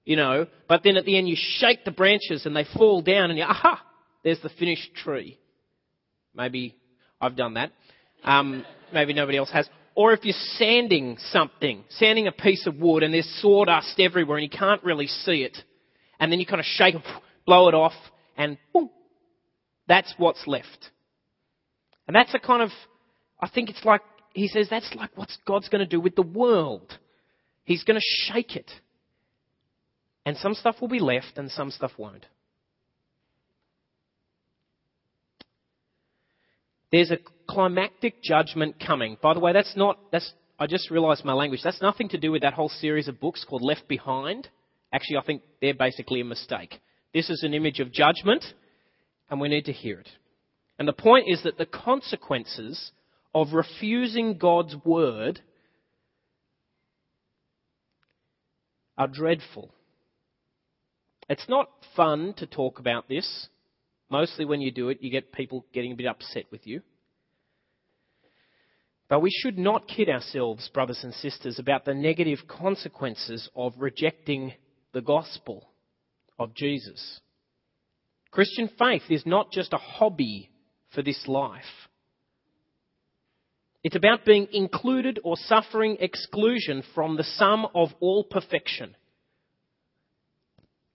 You 0.06 0.16
know, 0.16 0.48
but 0.70 0.84
then 0.84 0.96
at 0.96 1.04
the 1.04 1.18
end 1.18 1.28
you 1.28 1.36
shake 1.38 1.84
the 1.84 1.92
branches 1.92 2.46
and 2.46 2.56
they 2.56 2.66
fall 2.78 3.02
down 3.02 3.30
and 3.30 3.38
you, 3.38 3.44
aha, 3.44 3.84
there's 4.24 4.40
the 4.40 4.50
finished 4.58 4.96
tree. 4.96 5.38
Maybe 6.34 6.78
I've 7.20 7.36
done 7.36 7.56
that. 7.56 7.74
Um, 8.24 8.66
maybe 8.94 9.14
nobody 9.14 9.38
else 9.38 9.52
has. 9.52 9.68
Or 9.96 10.14
if 10.14 10.24
you're 10.24 10.34
sanding 10.58 11.18
something, 11.32 11.84
sanding 11.90 12.28
a 12.28 12.32
piece 12.32 12.66
of 12.68 12.78
wood 12.78 13.04
and 13.04 13.14
there's 13.14 13.30
sawdust 13.42 14.00
everywhere 14.00 14.38
and 14.38 14.50
you 14.50 14.58
can't 14.58 14.82
really 14.82 15.08
see 15.08 15.44
it, 15.44 15.58
and 16.22 16.32
then 16.32 16.40
you 16.40 16.46
kind 16.46 16.62
of 16.62 16.66
shake 16.66 16.96
it, 16.96 17.02
blow 17.46 17.68
it 17.68 17.76
off, 17.76 17.94
and 18.38 18.58
boom, 18.74 18.90
that's 19.88 20.14
what's 20.18 20.46
left. 20.48 20.92
And 22.08 22.16
that's 22.16 22.34
a 22.34 22.40
kind 22.40 22.62
of, 22.62 22.70
I 23.42 23.50
think 23.50 23.70
it's 23.70 23.84
like 23.84 24.02
he 24.34 24.48
says 24.48 24.68
that's 24.70 24.94
like 24.96 25.10
what 25.16 25.30
God's 25.46 25.68
going 25.70 25.80
to 25.80 25.90
do 25.90 26.00
with 26.00 26.16
the 26.16 26.22
world. 26.22 26.98
He's 27.64 27.84
going 27.84 28.00
to 28.00 28.32
shake 28.32 28.56
it. 28.56 28.70
And 30.26 30.38
some 30.38 30.54
stuff 30.54 30.76
will 30.80 30.88
be 30.88 31.00
left 31.00 31.38
and 31.38 31.50
some 31.50 31.72
stuff 31.72 31.92
won't. 31.98 32.26
There's 36.92 37.12
a 37.12 37.18
climactic 37.50 38.22
judgment 38.24 38.76
coming. 38.86 39.18
By 39.22 39.34
the 39.34 39.40
way, 39.40 39.52
that's 39.52 39.76
not, 39.76 40.00
that's, 40.12 40.32
I 40.60 40.68
just 40.68 40.90
realised 40.90 41.26
my 41.26 41.34
language. 41.34 41.62
That's 41.64 41.82
nothing 41.82 42.10
to 42.10 42.18
do 42.18 42.32
with 42.32 42.44
that 42.44 42.54
whole 42.54 42.70
series 42.70 43.08
of 43.08 43.20
books 43.20 43.46
called 43.48 43.62
Left 43.62 43.88
Behind. 43.88 44.48
Actually, 44.94 45.18
I 45.18 45.24
think 45.24 45.42
they're 45.62 45.74
basically 45.74 46.22
a 46.22 46.26
mistake. 46.26 46.80
This 47.14 47.30
is 47.30 47.44
an 47.44 47.54
image 47.54 47.80
of 47.80 47.92
judgment, 47.92 48.44
and 49.30 49.40
we 49.40 49.50
need 49.50 49.66
to 49.66 49.74
hear 49.74 50.00
it. 50.00 50.10
And 50.80 50.88
the 50.88 50.94
point 50.94 51.26
is 51.28 51.44
that 51.44 51.58
the 51.58 51.66
consequences 51.66 52.92
of 53.34 53.54
refusing 53.54 54.38
God's 54.38 54.76
word 54.86 55.42
are 58.98 59.08
dreadful. 59.08 59.72
It's 61.30 61.48
not 61.50 61.70
fun 61.96 62.34
to 62.38 62.46
talk 62.48 62.80
about 62.80 63.08
this. 63.08 63.48
Mostly 64.10 64.46
when 64.46 64.62
you 64.62 64.72
do 64.72 64.90
it, 64.90 65.00
you 65.02 65.12
get 65.12 65.32
people 65.32 65.66
getting 65.74 65.92
a 65.92 65.96
bit 65.96 66.08
upset 66.08 66.46
with 66.52 66.66
you. 66.66 66.82
But 69.10 69.22
we 69.22 69.32
should 69.32 69.58
not 69.58 69.88
kid 69.88 70.10
ourselves, 70.10 70.70
brothers 70.74 71.00
and 71.04 71.14
sisters, 71.14 71.60
about 71.60 71.86
the 71.86 71.94
negative 71.94 72.40
consequences 72.48 73.50
of 73.56 73.74
rejecting 73.78 74.54
the 74.94 75.02
gospel 75.02 75.68
of 76.40 76.54
Jesus. 76.54 77.20
Christian 78.32 78.70
faith 78.78 79.04
is 79.10 79.26
not 79.26 79.52
just 79.52 79.74
a 79.74 79.78
hobby 79.78 80.50
for 80.94 81.02
this 81.02 81.28
life. 81.28 81.64
It's 83.84 83.96
about 83.96 84.26
being 84.26 84.48
included 84.52 85.20
or 85.24 85.38
suffering 85.38 85.98
exclusion 86.00 86.84
from 86.94 87.16
the 87.16 87.24
sum 87.24 87.68
of 87.74 87.90
all 88.00 88.24
perfection. 88.24 88.96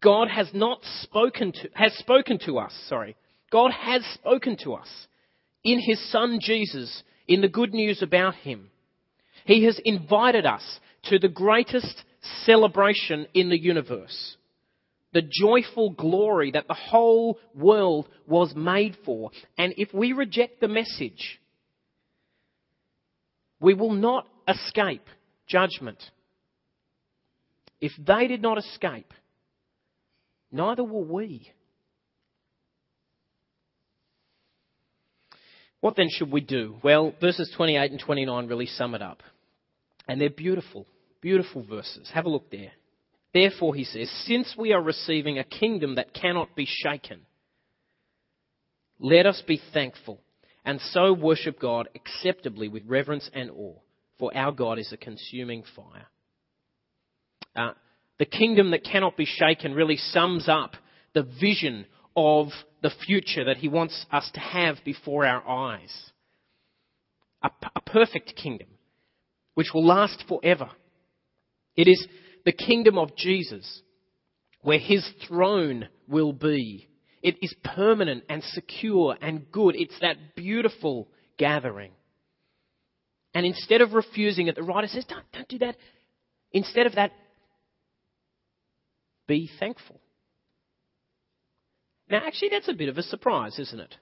God 0.03 0.29
has 0.29 0.51
not 0.53 0.81
spoken 1.01 1.53
to, 1.53 1.69
has 1.75 1.93
spoken 1.95 2.39
to 2.47 2.59
us, 2.59 2.73
sorry. 2.89 3.17
God 3.51 3.71
has 3.71 4.05
spoken 4.15 4.57
to 4.65 4.75
us 4.75 4.89
in 5.63 5.81
His 5.81 6.11
Son 6.11 6.39
Jesus, 6.41 7.03
in 7.29 7.41
the 7.41 7.49
good 7.49 7.73
news 7.73 8.03
about 8.03 8.35
Him. 8.35 8.71
He 9.45 9.65
has 9.65 9.81
invited 9.85 10.45
us 10.45 10.81
to 11.05 11.19
the 11.19 11.29
greatest 11.29 12.03
celebration 12.45 13.27
in 13.33 13.49
the 13.49 13.59
universe. 13.59 14.37
The 15.13 15.23
joyful 15.23 15.91
glory 15.91 16.53
that 16.53 16.69
the 16.69 16.75
whole 16.75 17.39
world 17.55 18.09
was 18.27 18.55
made 18.55 18.97
for. 19.05 19.31
And 19.59 19.75
if 19.77 19.93
we 19.93 20.13
reject 20.13 20.61
the 20.61 20.69
message, 20.69 21.41
we 23.61 23.75
will 23.75 23.93
not 23.93 24.27
escape 24.49 25.07
judgment. 25.47 26.03
If 27.81 27.93
they 27.99 28.27
did 28.27 28.41
not 28.41 28.59
escape, 28.59 29.13
neither 30.51 30.85
will 30.85 31.05
we. 31.05 31.53
What 35.81 35.97
then 35.97 36.09
should 36.11 36.31
we 36.31 36.41
do? 36.41 36.77
Well, 36.83 37.13
verses 37.21 37.53
28 37.57 37.91
and 37.91 38.01
29 38.01 38.47
really 38.47 38.67
sum 38.67 38.95
it 38.95 39.03
up. 39.03 39.23
And 40.07 40.21
they're 40.21 40.31
beautiful, 40.31 40.87
beautiful 41.21 41.65
verses. 41.65 42.09
Have 42.15 42.25
a 42.25 42.31
look 42.31 42.51
there. 42.51 42.71
Therefore, 43.35 43.75
he 43.75 43.85
says, 43.85 44.11
since 44.27 44.55
we 44.59 44.73
are 44.73 44.83
receiving 44.83 45.39
a 45.39 45.45
kingdom 45.45 45.95
that 45.95 46.13
cannot 46.13 46.55
be 46.55 46.67
shaken, 46.67 47.23
let 48.99 49.27
us 49.27 49.43
be 49.47 49.61
thankful 49.73 50.21
and 50.65 50.81
so 50.81 51.13
worship 51.13 51.59
God 51.59 51.89
acceptably 51.95 52.69
with 52.69 52.85
reverence 52.87 53.29
and 53.35 53.51
awe, 53.51 53.79
for 54.19 54.37
our 54.37 54.53
God 54.53 54.79
is 54.79 54.93
a 54.93 54.97
consuming 54.97 55.65
fire. 55.75 56.07
Uh, 57.55 57.73
the 58.19 58.25
kingdom 58.25 58.71
that 58.71 58.85
cannot 58.85 59.17
be 59.17 59.27
shaken 59.27 59.75
really 59.75 59.97
sums 59.97 60.49
up 60.49 60.75
the 61.15 61.27
vision 61.41 61.87
of 62.17 62.49
the 62.83 62.93
future 63.07 63.45
that 63.45 63.57
he 63.57 63.69
wants 63.69 64.07
us 64.13 64.31
to 64.35 64.41
have 64.41 64.77
before 64.85 65.27
our 65.27 65.47
eyes. 65.49 66.11
A, 67.43 67.51
a 67.75 67.81
perfect 67.81 68.37
kingdom, 68.37 68.69
which 69.55 69.71
will 69.75 69.85
last 69.85 70.25
forever. 70.29 70.71
It 71.75 71.89
is 71.89 72.07
the 72.45 72.53
kingdom 72.53 72.99
of 72.99 73.17
Jesus, 73.17 73.83
where 74.63 74.79
his 74.79 75.09
throne 75.27 75.89
will 76.09 76.33
be. 76.33 76.89
It 77.23 77.37
is 77.41 77.55
permanent 77.63 78.25
and 78.29 78.43
secure 78.43 79.17
and 79.21 79.51
good. 79.51 79.77
It's 79.77 79.99
that 80.01 80.35
beautiful 80.35 81.09
gathering. 81.39 81.93
And 83.35 83.47
instead 83.47 83.81
of 83.81 83.93
refusing 83.93 84.49
it, 84.49 84.57
the 84.57 84.63
writer 84.63 84.89
says, 84.89 85.05
don't, 85.09 85.25
don't 85.33 85.49
do 85.49 85.59
that. 85.59 85.77
Instead 86.53 86.87
of 86.87 86.97
that, 86.97 87.13
be 89.27 89.49
thankful. 89.59 90.01
Now, 92.11 92.23
actually, 92.27 92.51
that's 92.51 92.69
a 92.69 92.75
bit 92.75 92.89
of 92.89 92.99
a 92.99 93.03
surprise, 93.03 93.59
isn't 93.59 93.81
it? 93.81 93.95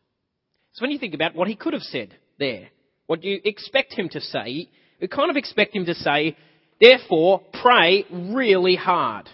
So 0.73 0.83
when 0.83 0.91
you 0.91 0.99
think 0.99 1.15
about 1.15 1.35
what 1.35 1.47
he 1.47 1.57
could 1.57 1.75
have 1.75 1.83
said 1.83 2.17
there, 2.39 2.69
what 3.07 3.23
you 3.23 3.41
expect 3.45 3.93
him 3.93 4.09
to 4.09 4.21
say, 4.21 4.69
you 4.99 5.09
kind 5.09 5.31
of 5.31 5.37
expect 5.37 5.75
him 5.75 5.85
to 5.87 5.95
say, 5.95 6.37
therefore, 6.81 7.43
pray 7.63 8.05
really 8.11 8.77
hard 8.77 9.29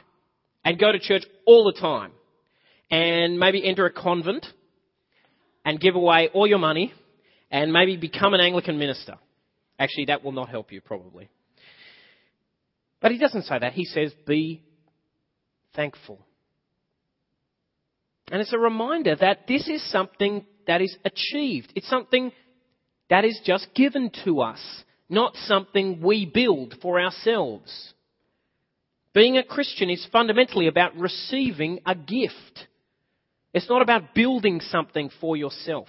and 0.64 0.78
go 0.78 0.90
to 0.92 0.98
church 0.98 1.24
all 1.46 1.64
the 1.64 1.80
time 1.80 2.12
and 2.90 3.38
maybe 3.38 3.66
enter 3.66 3.86
a 3.86 3.92
convent 3.92 4.46
and 5.64 5.80
give 5.80 5.94
away 5.94 6.28
all 6.32 6.46
your 6.46 6.58
money 6.58 6.92
and 7.50 7.72
maybe 7.72 7.96
become 7.96 8.34
an 8.34 8.40
Anglican 8.40 8.78
minister. 8.78 9.16
Actually, 9.78 10.06
that 10.06 10.24
will 10.24 10.32
not 10.32 10.48
help 10.48 10.72
you 10.72 10.80
probably. 10.80 11.28
But 13.00 13.12
he 13.12 13.18
doesn't 13.18 13.42
say 13.42 13.58
that. 13.58 13.72
He 13.74 13.84
says, 13.84 14.12
be 14.26 14.62
thankful. 15.74 16.18
And 18.30 18.40
it's 18.40 18.52
a 18.52 18.58
reminder 18.58 19.14
that 19.16 19.46
this 19.46 19.68
is 19.68 19.88
something 19.90 20.44
that 20.66 20.80
is 20.80 20.96
achieved. 21.04 21.72
It's 21.76 21.88
something 21.88 22.32
that 23.08 23.24
is 23.24 23.40
just 23.44 23.68
given 23.74 24.10
to 24.24 24.40
us, 24.40 24.60
not 25.08 25.34
something 25.46 26.00
we 26.02 26.26
build 26.26 26.74
for 26.82 27.00
ourselves. 27.00 27.94
Being 29.14 29.38
a 29.38 29.44
Christian 29.44 29.88
is 29.88 30.06
fundamentally 30.12 30.66
about 30.68 30.96
receiving 30.96 31.80
a 31.86 31.94
gift. 31.94 32.66
It's 33.54 33.68
not 33.68 33.82
about 33.82 34.14
building 34.14 34.60
something 34.60 35.10
for 35.20 35.36
yourself. 35.36 35.88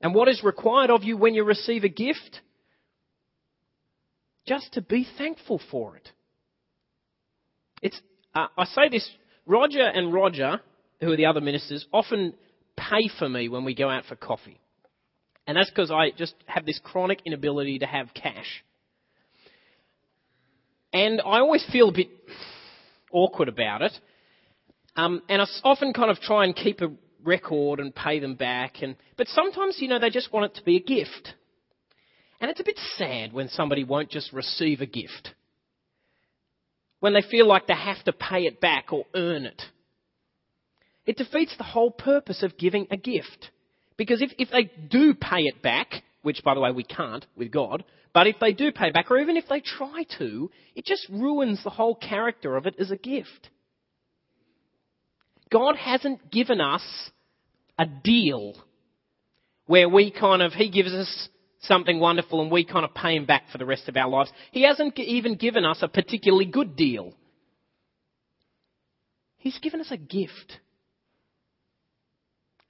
And 0.00 0.14
what 0.14 0.28
is 0.28 0.42
required 0.42 0.90
of 0.90 1.04
you 1.04 1.16
when 1.16 1.34
you 1.34 1.44
receive 1.44 1.84
a 1.84 1.88
gift? 1.88 2.40
Just 4.46 4.72
to 4.74 4.82
be 4.82 5.06
thankful 5.16 5.60
for 5.70 5.96
it. 5.96 6.08
It's, 7.80 8.00
uh, 8.34 8.48
I 8.58 8.64
say 8.64 8.88
this, 8.90 9.08
Roger 9.46 9.84
and 9.84 10.12
Roger 10.12 10.60
who 11.02 11.12
are 11.12 11.16
the 11.16 11.26
other 11.26 11.40
ministers, 11.40 11.84
often 11.92 12.32
pay 12.76 13.10
for 13.18 13.28
me 13.28 13.48
when 13.48 13.64
we 13.64 13.74
go 13.74 13.90
out 13.90 14.04
for 14.04 14.14
coffee. 14.16 14.60
And 15.52 15.58
that's 15.58 15.68
because 15.68 15.90
I 15.90 16.12
just 16.16 16.34
have 16.46 16.64
this 16.64 16.80
chronic 16.82 17.20
inability 17.26 17.80
to 17.80 17.84
have 17.84 18.14
cash. 18.14 18.64
And 20.94 21.20
I 21.20 21.40
always 21.40 21.62
feel 21.70 21.90
a 21.90 21.92
bit 21.92 22.08
awkward 23.12 23.50
about 23.50 23.82
it. 23.82 23.92
Um, 24.96 25.20
and 25.28 25.42
I 25.42 25.46
often 25.62 25.92
kind 25.92 26.10
of 26.10 26.20
try 26.20 26.44
and 26.44 26.56
keep 26.56 26.80
a 26.80 26.90
record 27.22 27.80
and 27.80 27.94
pay 27.94 28.18
them 28.18 28.34
back. 28.34 28.76
And, 28.80 28.96
but 29.18 29.28
sometimes, 29.28 29.76
you 29.78 29.88
know, 29.88 29.98
they 29.98 30.08
just 30.08 30.32
want 30.32 30.46
it 30.46 30.54
to 30.54 30.64
be 30.64 30.76
a 30.76 30.80
gift. 30.80 31.34
And 32.40 32.50
it's 32.50 32.60
a 32.60 32.64
bit 32.64 32.78
sad 32.96 33.34
when 33.34 33.50
somebody 33.50 33.84
won't 33.84 34.08
just 34.08 34.32
receive 34.32 34.80
a 34.80 34.86
gift. 34.86 35.34
When 37.00 37.12
they 37.12 37.20
feel 37.30 37.46
like 37.46 37.66
they 37.66 37.74
have 37.74 38.02
to 38.04 38.14
pay 38.14 38.46
it 38.46 38.58
back 38.58 38.90
or 38.90 39.04
earn 39.14 39.44
it. 39.44 39.60
It 41.04 41.18
defeats 41.18 41.54
the 41.58 41.64
whole 41.64 41.90
purpose 41.90 42.42
of 42.42 42.56
giving 42.56 42.86
a 42.90 42.96
gift. 42.96 43.50
Because 44.02 44.20
if, 44.20 44.32
if 44.36 44.50
they 44.50 44.64
do 44.64 45.14
pay 45.14 45.42
it 45.42 45.62
back, 45.62 46.02
which 46.22 46.42
by 46.42 46.54
the 46.54 46.60
way 46.60 46.72
we 46.72 46.82
can't 46.82 47.24
with 47.36 47.52
God, 47.52 47.84
but 48.12 48.26
if 48.26 48.34
they 48.40 48.52
do 48.52 48.72
pay 48.72 48.90
back, 48.90 49.12
or 49.12 49.18
even 49.18 49.36
if 49.36 49.44
they 49.48 49.60
try 49.60 50.04
to, 50.18 50.50
it 50.74 50.84
just 50.84 51.08
ruins 51.08 51.62
the 51.62 51.70
whole 51.70 51.94
character 51.94 52.56
of 52.56 52.66
it 52.66 52.74
as 52.80 52.90
a 52.90 52.96
gift. 52.96 53.50
God 55.52 55.76
hasn't 55.76 56.32
given 56.32 56.60
us 56.60 56.82
a 57.78 57.86
deal 57.86 58.54
where 59.66 59.88
we 59.88 60.10
kind 60.10 60.42
of, 60.42 60.52
He 60.52 60.68
gives 60.68 60.92
us 60.92 61.28
something 61.60 62.00
wonderful 62.00 62.42
and 62.42 62.50
we 62.50 62.64
kind 62.64 62.84
of 62.84 62.92
pay 62.94 63.14
Him 63.14 63.24
back 63.24 63.50
for 63.52 63.58
the 63.58 63.66
rest 63.66 63.88
of 63.88 63.96
our 63.96 64.08
lives. 64.08 64.32
He 64.50 64.64
hasn't 64.64 64.98
even 64.98 65.36
given 65.36 65.64
us 65.64 65.78
a 65.80 65.86
particularly 65.86 66.46
good 66.46 66.74
deal. 66.74 67.14
He's 69.36 69.60
given 69.60 69.80
us 69.80 69.92
a 69.92 69.96
gift. 69.96 70.58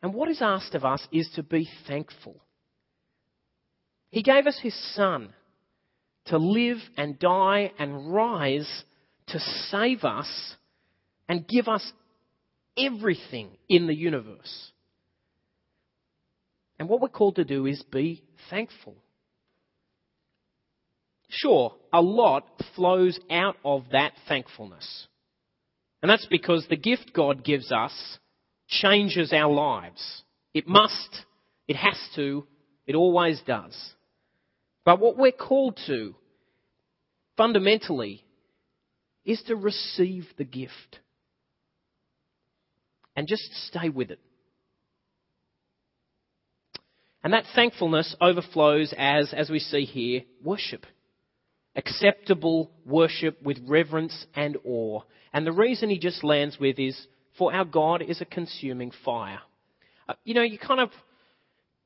And 0.03 0.15
what 0.15 0.29
is 0.29 0.43
asked 0.43 0.75
of 0.75 0.85
us 0.85 1.07
is 1.13 1.31
to 1.37 1.43
be 1.43 1.69
thankful. 1.87 2.43
He 4.11 4.23
gave 4.23 4.47
us 4.47 4.59
His 4.61 4.75
Son 4.95 5.33
to 6.27 6.39
live 6.39 6.79
and 6.97 7.19
die 7.19 7.73
and 7.79 8.13
rise 8.13 8.85
to 9.29 9.39
save 9.71 10.05
us 10.05 10.55
and 11.29 11.47
give 11.47 11.69
us 11.69 11.93
everything 12.77 13.51
in 13.69 13.87
the 13.87 13.95
universe. 13.95 14.73
And 16.79 16.89
what 16.89 17.01
we're 17.01 17.09
called 17.09 17.37
to 17.37 17.45
do 17.45 17.67
is 17.67 17.83
be 17.91 18.23
thankful. 18.51 18.97
Sure, 21.29 21.75
a 21.93 22.03
lot 22.03 22.45
flows 22.77 23.19
out 23.31 23.57
of 23.65 23.85
that 23.93 24.13
thankfulness. 24.29 25.07
And 26.03 26.11
that's 26.11 26.27
because 26.27 26.67
the 26.69 26.77
gift 26.77 27.13
God 27.15 27.45
gives 27.45 27.71
us 27.73 27.93
changes 28.73 29.33
our 29.33 29.53
lives. 29.53 30.23
It 30.55 30.67
must, 30.67 31.25
it 31.69 31.77
has 31.77 31.99
to, 32.17 32.47
it 32.87 32.95
always 32.95 33.41
does. 33.47 33.77
But 34.85 34.99
what 34.99 35.17
we're 35.17 35.33
called 35.33 35.79
to, 35.87 36.15
fundamentally, 37.37 38.25
is 39.25 39.43
to 39.47 39.57
receive 39.57 40.27
the 40.37 40.45
gift. 40.45 41.01
And 43.15 43.29
just 43.29 43.45
stay 43.69 43.91
with 43.91 44.11
it. 44.11 44.21
And 47.23 47.35
that 47.35 47.45
thankfulness 47.55 48.17
overflows 48.21 48.93
as, 48.97 49.33
as 49.33 49.49
we 49.49 49.61
see 49.61 49.85
here, 49.85 50.23
worship. 50.43 50.87
Acceptable 51.77 52.71
worship 52.85 53.41
with 53.43 53.59
reverence 53.67 54.27
and 54.35 54.57
awe. 54.65 55.03
And 55.33 55.47
the 55.47 55.53
reason 55.53 55.89
he 55.89 55.99
just 55.99 56.25
lands 56.25 56.59
with 56.59 56.79
is 56.79 57.07
for 57.39 57.53
our 57.53 57.65
God 57.65 58.03
is 58.03 58.21
a 58.21 58.25
consuming 58.25 58.93
fire. 59.05 59.41
Uh, 60.09 60.15
you 60.25 60.35
know, 60.35 60.43
you 60.43 60.59
kind 60.59 60.81
of, 60.81 60.91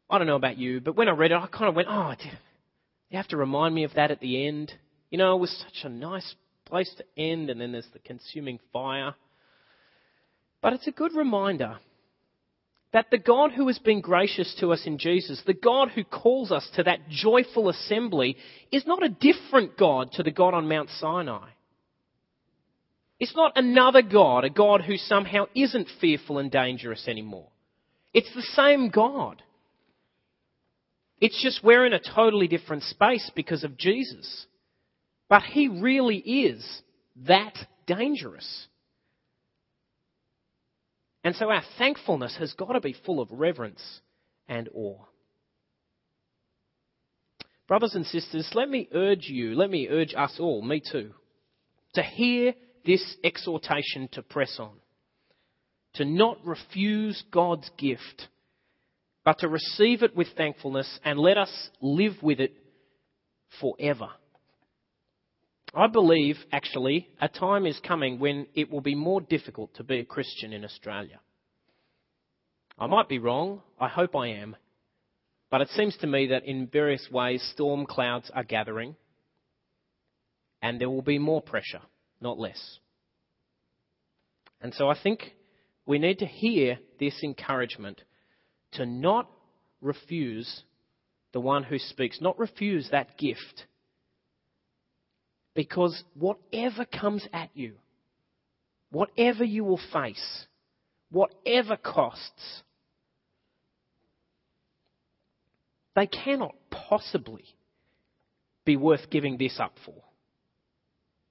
I 0.08 0.18
don't 0.18 0.26
know 0.26 0.36
about 0.36 0.58
you, 0.58 0.80
but 0.80 0.96
when 0.96 1.08
I 1.08 1.12
read 1.12 1.32
it, 1.32 1.36
I 1.36 1.46
kind 1.46 1.68
of 1.68 1.74
went, 1.74 1.88
oh, 1.90 2.14
you 3.10 3.16
have 3.16 3.28
to 3.28 3.36
remind 3.36 3.74
me 3.74 3.84
of 3.84 3.94
that 3.94 4.10
at 4.10 4.20
the 4.20 4.46
end. 4.46 4.72
You 5.10 5.18
know, 5.18 5.36
it 5.36 5.40
was 5.40 5.64
such 5.64 5.84
a 5.84 5.88
nice 5.88 6.34
place 6.64 6.92
to 6.98 7.04
end, 7.16 7.50
and 7.50 7.60
then 7.60 7.72
there's 7.72 7.88
the 7.92 8.00
consuming 8.00 8.58
fire. 8.72 9.14
But 10.60 10.72
it's 10.72 10.88
a 10.88 10.92
good 10.92 11.14
reminder 11.14 11.78
that 12.92 13.10
the 13.10 13.18
God 13.18 13.52
who 13.52 13.66
has 13.68 13.78
been 13.78 14.00
gracious 14.00 14.56
to 14.60 14.72
us 14.72 14.82
in 14.86 14.98
Jesus, 14.98 15.42
the 15.46 15.54
God 15.54 15.90
who 15.90 16.02
calls 16.02 16.50
us 16.50 16.68
to 16.74 16.82
that 16.84 17.08
joyful 17.08 17.68
assembly, 17.68 18.36
is 18.72 18.86
not 18.86 19.04
a 19.04 19.08
different 19.08 19.76
God 19.76 20.12
to 20.12 20.22
the 20.22 20.30
God 20.30 20.54
on 20.54 20.68
Mount 20.68 20.88
Sinai. 20.98 21.48
It's 23.18 23.34
not 23.34 23.52
another 23.56 24.02
God, 24.02 24.44
a 24.44 24.50
God 24.50 24.82
who 24.82 24.96
somehow 24.96 25.46
isn't 25.54 25.88
fearful 26.00 26.38
and 26.38 26.50
dangerous 26.50 27.08
anymore. 27.08 27.48
It's 28.12 28.32
the 28.34 28.42
same 28.42 28.90
God. 28.90 29.42
It's 31.20 31.42
just 31.42 31.64
we're 31.64 31.86
in 31.86 31.94
a 31.94 32.00
totally 32.00 32.46
different 32.46 32.82
space 32.82 33.30
because 33.34 33.64
of 33.64 33.78
Jesus. 33.78 34.46
But 35.28 35.42
he 35.42 35.68
really 35.68 36.18
is 36.18 36.82
that 37.26 37.54
dangerous. 37.86 38.66
And 41.24 41.34
so 41.34 41.50
our 41.50 41.62
thankfulness 41.78 42.36
has 42.38 42.52
got 42.52 42.72
to 42.72 42.80
be 42.80 42.94
full 43.04 43.20
of 43.20 43.28
reverence 43.32 43.82
and 44.48 44.68
awe. 44.74 45.00
Brothers 47.66 47.94
and 47.94 48.06
sisters, 48.06 48.48
let 48.54 48.68
me 48.68 48.88
urge 48.92 49.26
you, 49.26 49.56
let 49.56 49.70
me 49.70 49.88
urge 49.88 50.14
us 50.16 50.36
all, 50.38 50.62
me 50.62 50.80
too, 50.80 51.12
to 51.94 52.02
hear 52.02 52.54
this 52.86 53.16
exhortation 53.24 54.08
to 54.12 54.22
press 54.22 54.56
on, 54.58 54.72
to 55.94 56.04
not 56.04 56.38
refuse 56.44 57.22
God's 57.30 57.68
gift, 57.76 58.28
but 59.24 59.40
to 59.40 59.48
receive 59.48 60.02
it 60.02 60.16
with 60.16 60.28
thankfulness 60.36 61.00
and 61.04 61.18
let 61.18 61.36
us 61.36 61.70
live 61.80 62.14
with 62.22 62.38
it 62.38 62.54
forever. 63.60 64.08
I 65.74 65.88
believe, 65.88 66.36
actually, 66.52 67.08
a 67.20 67.28
time 67.28 67.66
is 67.66 67.78
coming 67.86 68.18
when 68.18 68.46
it 68.54 68.70
will 68.70 68.80
be 68.80 68.94
more 68.94 69.20
difficult 69.20 69.74
to 69.74 69.84
be 69.84 69.98
a 69.98 70.04
Christian 70.04 70.52
in 70.52 70.64
Australia. 70.64 71.20
I 72.78 72.86
might 72.86 73.08
be 73.08 73.18
wrong, 73.18 73.62
I 73.80 73.88
hope 73.88 74.14
I 74.14 74.28
am, 74.28 74.56
but 75.50 75.60
it 75.60 75.68
seems 75.70 75.96
to 75.98 76.06
me 76.06 76.28
that 76.28 76.44
in 76.44 76.66
various 76.66 77.08
ways 77.10 77.42
storm 77.52 77.84
clouds 77.84 78.30
are 78.34 78.44
gathering 78.44 78.96
and 80.62 80.80
there 80.80 80.90
will 80.90 81.02
be 81.02 81.18
more 81.18 81.42
pressure 81.42 81.80
not 82.20 82.38
less. 82.38 82.78
And 84.60 84.74
so 84.74 84.88
I 84.88 84.98
think 85.00 85.32
we 85.84 85.98
need 85.98 86.18
to 86.18 86.26
hear 86.26 86.78
this 86.98 87.22
encouragement 87.22 88.02
to 88.72 88.86
not 88.86 89.30
refuse 89.80 90.62
the 91.32 91.40
one 91.40 91.62
who 91.62 91.78
speaks, 91.78 92.20
not 92.20 92.38
refuse 92.38 92.88
that 92.90 93.18
gift. 93.18 93.66
Because 95.54 96.02
whatever 96.14 96.84
comes 96.84 97.26
at 97.32 97.50
you, 97.54 97.74
whatever 98.90 99.44
you 99.44 99.64
will 99.64 99.80
face, 99.92 100.46
whatever 101.10 101.76
costs, 101.76 102.62
they 105.94 106.06
cannot 106.06 106.54
possibly 106.70 107.44
be 108.64 108.76
worth 108.76 109.08
giving 109.10 109.38
this 109.38 109.58
up 109.58 109.74
for. 109.84 109.94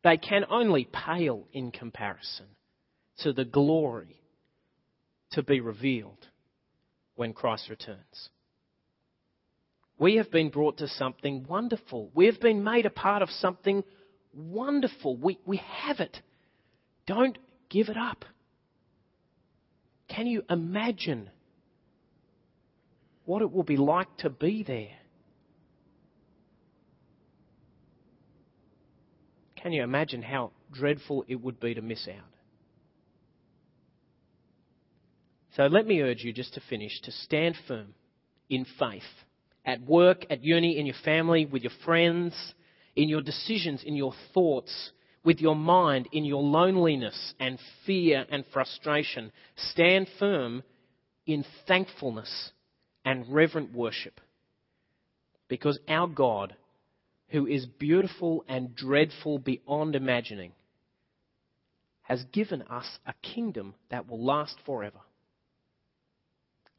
They 0.06 0.18
can 0.18 0.46
only 0.52 0.88
pale 0.94 1.48
in 1.52 1.72
comparison 1.72 2.46
to 3.24 3.34
the 3.34 3.44
glory 3.44 4.22
to 5.32 5.42
be 5.42 5.62
revealed 5.62 6.28
when 7.16 7.34
Christ 7.34 7.72
returns. 7.72 8.30
We 9.98 10.18
have 10.18 10.30
been 10.30 10.50
brought 10.50 10.78
to 10.78 10.88
something 10.88 11.48
wonderful. 11.50 12.12
We 12.14 12.28
have 12.28 12.40
been 12.40 12.64
made 12.64 12.86
a 12.86 12.92
part 12.92 13.24
of 13.24 13.32
something 13.32 13.84
wonderful. 14.32 15.18
We, 15.18 15.40
we 15.44 15.58
have 15.58 16.00
it. 16.00 16.22
Don't 17.08 17.40
give 17.70 17.90
it 17.90 17.98
up. 17.98 18.26
Can 20.08 20.28
you 20.28 20.44
imagine 20.52 21.32
what 23.26 23.42
it 23.42 23.52
will 23.52 23.64
be 23.64 23.78
like 23.78 24.18
to 24.18 24.30
be 24.30 24.62
there? 24.62 25.00
Can 29.66 29.74
you 29.74 29.82
imagine 29.82 30.22
how 30.22 30.52
dreadful 30.72 31.26
it 31.28 31.42
would 31.42 31.60
be 31.60 31.74
to 31.74 31.82
miss 31.82 32.08
out? 32.08 32.30
So 35.56 35.64
let 35.66 35.88
me 35.88 36.02
urge 36.02 36.24
you, 36.24 36.32
just 36.32 36.54
to 36.54 36.62
finish, 36.70 37.02
to 37.02 37.12
stand 37.12 37.56
firm 37.68 37.96
in 38.48 38.68
faith 38.78 39.02
at 39.66 39.82
work, 39.82 40.28
at 40.30 40.44
uni, 40.44 40.78
in 40.78 40.86
your 40.86 40.96
family, 41.04 41.48
with 41.48 41.64
your 41.64 41.72
friends, 41.84 42.36
in 42.96 43.10
your 43.10 43.24
decisions, 43.24 43.82
in 43.84 43.96
your 43.96 44.14
thoughts, 44.36 44.92
with 45.24 45.40
your 45.40 45.56
mind, 45.56 46.10
in 46.12 46.26
your 46.26 46.44
loneliness 46.44 47.34
and 47.40 47.58
fear 47.88 48.24
and 48.30 48.46
frustration. 48.54 49.32
Stand 49.56 50.08
firm 50.20 50.62
in 51.26 51.44
thankfulness 51.68 52.52
and 53.04 53.34
reverent 53.34 53.74
worship. 53.74 54.22
Because 55.48 55.80
our 55.88 56.06
God 56.06 56.56
who 57.30 57.48
is 57.48 57.66
beautiful 57.66 58.46
and 58.48 58.76
dreadful 58.76 59.40
beyond 59.40 59.96
imagining, 59.96 60.54
has 62.04 62.24
given 62.32 62.62
us 62.64 63.00
a 63.06 63.14
kingdom 63.22 63.74
that 63.90 64.08
will 64.08 64.24
last 64.24 64.56
forever. 64.66 65.00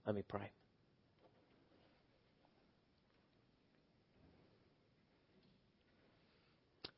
Let 0.06 0.14
me 0.14 0.22
pray. 0.26 0.50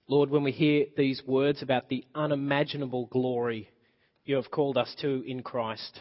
Lord, 0.06 0.30
when 0.30 0.42
we 0.42 0.52
hear 0.52 0.86
these 0.96 1.22
words 1.26 1.62
about 1.62 1.88
the 1.88 2.04
unimaginable 2.14 3.06
glory 3.06 3.70
you 4.24 4.36
have 4.36 4.50
called 4.50 4.76
us 4.76 4.94
to 5.00 5.22
in 5.26 5.42
Christ, 5.42 6.00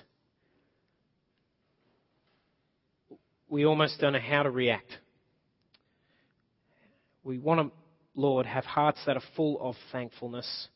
we 3.50 3.66
almost 3.66 4.00
don't 4.00 4.14
know 4.14 4.20
how 4.20 4.44
to 4.44 4.50
react. 4.50 4.98
We 7.28 7.40
want 7.40 7.60
to, 7.60 7.78
Lord, 8.16 8.46
have 8.46 8.64
hearts 8.64 9.00
that 9.06 9.18
are 9.18 9.24
full 9.36 9.60
of 9.60 9.76
thankfulness. 9.92 10.70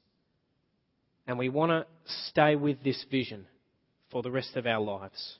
And 1.26 1.40
we 1.40 1.48
want 1.48 1.72
to 1.72 1.86
stay 2.28 2.58
with 2.58 2.84
this 2.84 3.06
vision 3.10 3.48
for 4.12 4.22
the 4.22 4.32
rest 4.32 4.58
of 4.58 4.66
our 4.66 4.82
lives. 4.82 5.38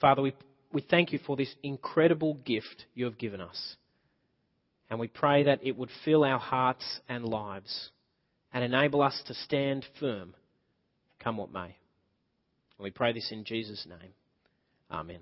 Father, 0.00 0.22
we, 0.22 0.32
we 0.72 0.80
thank 0.80 1.12
you 1.12 1.18
for 1.26 1.36
this 1.36 1.54
incredible 1.62 2.34
gift 2.46 2.86
you 2.94 3.04
have 3.04 3.18
given 3.18 3.42
us. 3.42 3.76
And 4.88 4.98
we 4.98 5.08
pray 5.08 5.42
that 5.42 5.60
it 5.62 5.76
would 5.76 5.90
fill 6.06 6.24
our 6.24 6.38
hearts 6.38 7.00
and 7.06 7.22
lives 7.26 7.90
and 8.54 8.64
enable 8.64 9.02
us 9.02 9.22
to 9.26 9.34
stand 9.34 9.84
firm, 10.00 10.34
come 11.22 11.36
what 11.36 11.52
may. 11.52 11.76
And 12.78 12.84
we 12.84 12.90
pray 12.90 13.12
this 13.12 13.30
in 13.30 13.44
Jesus' 13.44 13.86
name. 13.86 14.12
Amen. 14.90 15.18